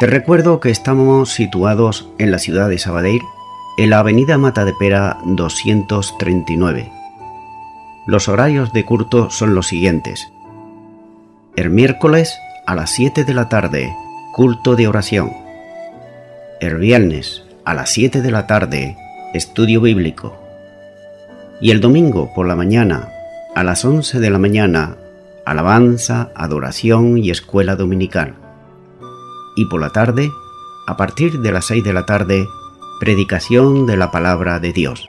Te 0.00 0.08
recuerdo 0.08 0.58
que 0.58 0.70
estamos 0.70 1.30
situados 1.30 2.08
en 2.18 2.32
la 2.32 2.40
ciudad 2.40 2.68
de 2.68 2.78
Sabadell 2.78 3.20
en 3.78 3.90
la 3.90 4.00
avenida 4.00 4.38
Mata 4.38 4.64
de 4.64 4.72
Pera 4.72 5.18
239. 5.24 6.90
Los 8.04 8.28
horarios 8.28 8.72
de 8.72 8.84
culto 8.84 9.30
son 9.30 9.54
los 9.54 9.68
siguientes. 9.68 10.32
El 11.54 11.70
miércoles 11.70 12.36
a 12.66 12.74
las 12.74 12.90
7 12.90 13.22
de 13.24 13.34
la 13.34 13.48
tarde, 13.48 13.94
culto 14.32 14.74
de 14.74 14.88
oración. 14.88 15.32
El 16.60 16.78
viernes 16.78 17.44
a 17.64 17.72
las 17.72 17.90
7 17.90 18.20
de 18.20 18.30
la 18.32 18.48
tarde, 18.48 18.96
estudio 19.32 19.80
bíblico. 19.80 20.36
Y 21.60 21.70
el 21.70 21.80
domingo 21.80 22.32
por 22.34 22.48
la 22.48 22.56
mañana 22.56 23.10
a 23.54 23.62
las 23.62 23.84
11 23.84 24.18
de 24.18 24.30
la 24.30 24.40
mañana, 24.40 24.96
alabanza, 25.44 26.30
adoración 26.34 27.16
y 27.16 27.30
escuela 27.30 27.76
dominical. 27.76 28.43
Y 29.56 29.66
por 29.66 29.80
la 29.80 29.90
tarde, 29.90 30.32
a 30.86 30.96
partir 30.96 31.40
de 31.40 31.52
las 31.52 31.66
6 31.66 31.84
de 31.84 31.92
la 31.92 32.06
tarde, 32.06 32.48
Predicación 33.00 33.86
de 33.86 33.96
la 33.96 34.10
palabra 34.10 34.60
de 34.60 34.72
Dios. 34.72 35.06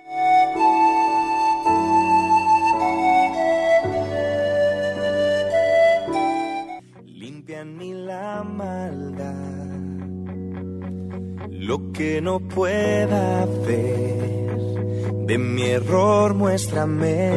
Limpia 7.05 7.61
en 7.61 7.77
mí 7.77 7.93
la 7.93 8.43
maldad, 8.43 9.77
lo 11.51 11.91
que 11.91 12.21
no 12.21 12.39
pueda 12.39 13.45
ver, 13.67 14.57
de 15.27 15.37
mi 15.37 15.63
error 15.63 16.33
muéstrame. 16.33 17.31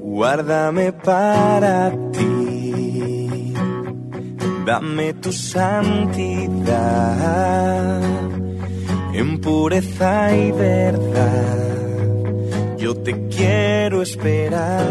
Guárdame 0.00 0.92
para 0.92 1.92
ti 2.10 2.37
dame 4.68 5.14
tu 5.14 5.32
santidad 5.32 6.52
en 9.14 9.40
pureza 9.40 10.36
y 10.36 10.52
verdad. 10.52 12.76
Yo 12.76 12.94
te 12.96 13.28
quiero 13.28 14.02
esperar. 14.02 14.84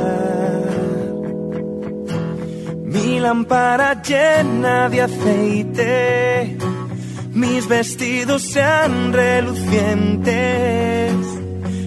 Mi 2.85 3.19
lámpara 3.19 4.01
llena 4.01 4.89
de 4.89 5.03
aceite, 5.03 6.57
mis 7.33 7.67
vestidos 7.67 8.41
sean 8.41 9.13
relucientes, 9.13 11.13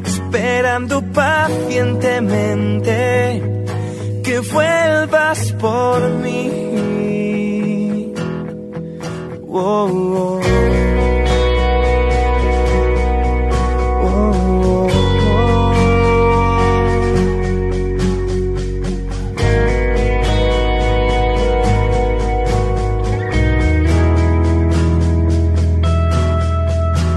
esperando 0.07 1.03
pacientemente 1.13 3.43
que 4.23 4.39
vuelvas 4.53 5.51
por 5.55 6.09
mí. 6.23 6.70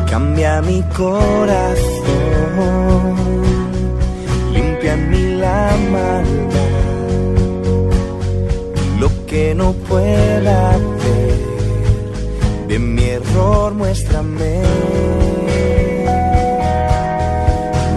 Cambia 0.10 0.62
mi 0.64 0.82
corazón, 0.98 1.94
limpia 4.54 4.96
mi 4.96 5.36
la 5.38 5.70
maldad, 5.92 6.24
lo 9.00 9.10
que 9.28 9.54
no 9.54 9.74
pueda 9.88 10.80
mi 10.98 11.33
error 13.34 13.74
muéstrame. 13.74 14.62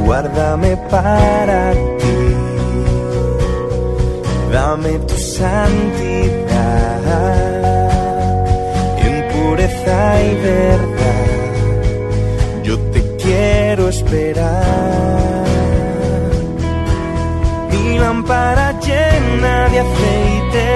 Guárdame 0.04 0.76
para 0.90 1.72
ti, 1.98 2.18
dame 4.52 4.98
tu 5.08 5.16
santidad 5.18 6.56
en 9.04 9.28
pureza 9.32 10.22
y 10.22 10.34
verdad. 10.50 11.24
Yo 12.62 12.78
te 12.92 13.16
quiero 13.16 13.88
esperar. 13.88 15.44
Mi 17.72 17.98
lámpara 17.98 18.78
llena 18.80 19.68
de 19.68 19.78
aceite, 19.80 20.66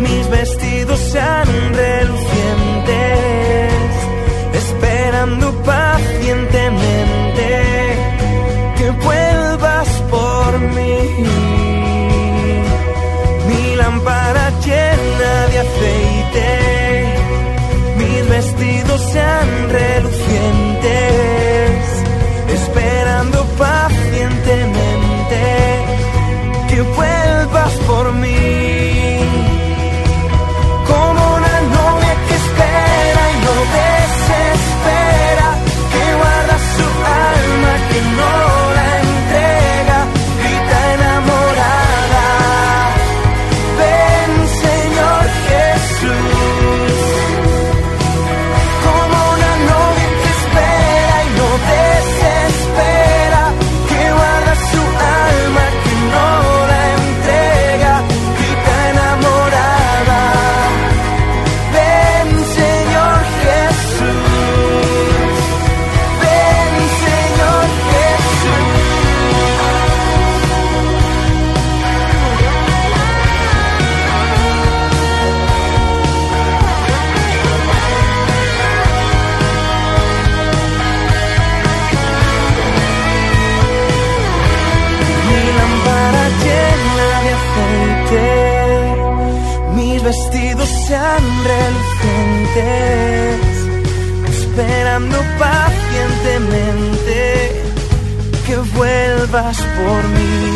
mis 0.00 0.30
vestidos 0.30 1.16
sean 5.22 5.52
pacientemente 5.62 7.46
que 8.76 8.90
vuelvas 8.90 9.88
por 10.10 10.58
mí. 10.58 10.98
Mi 13.48 13.76
lámpara 13.76 14.50
llena 14.66 15.46
de 15.52 15.58
aceite, 15.66 16.48
mis 17.98 18.28
vestidos 18.28 19.00
sean 19.12 19.48
relucientes, 19.70 20.31
por 99.50 100.08
mí. 100.08 100.51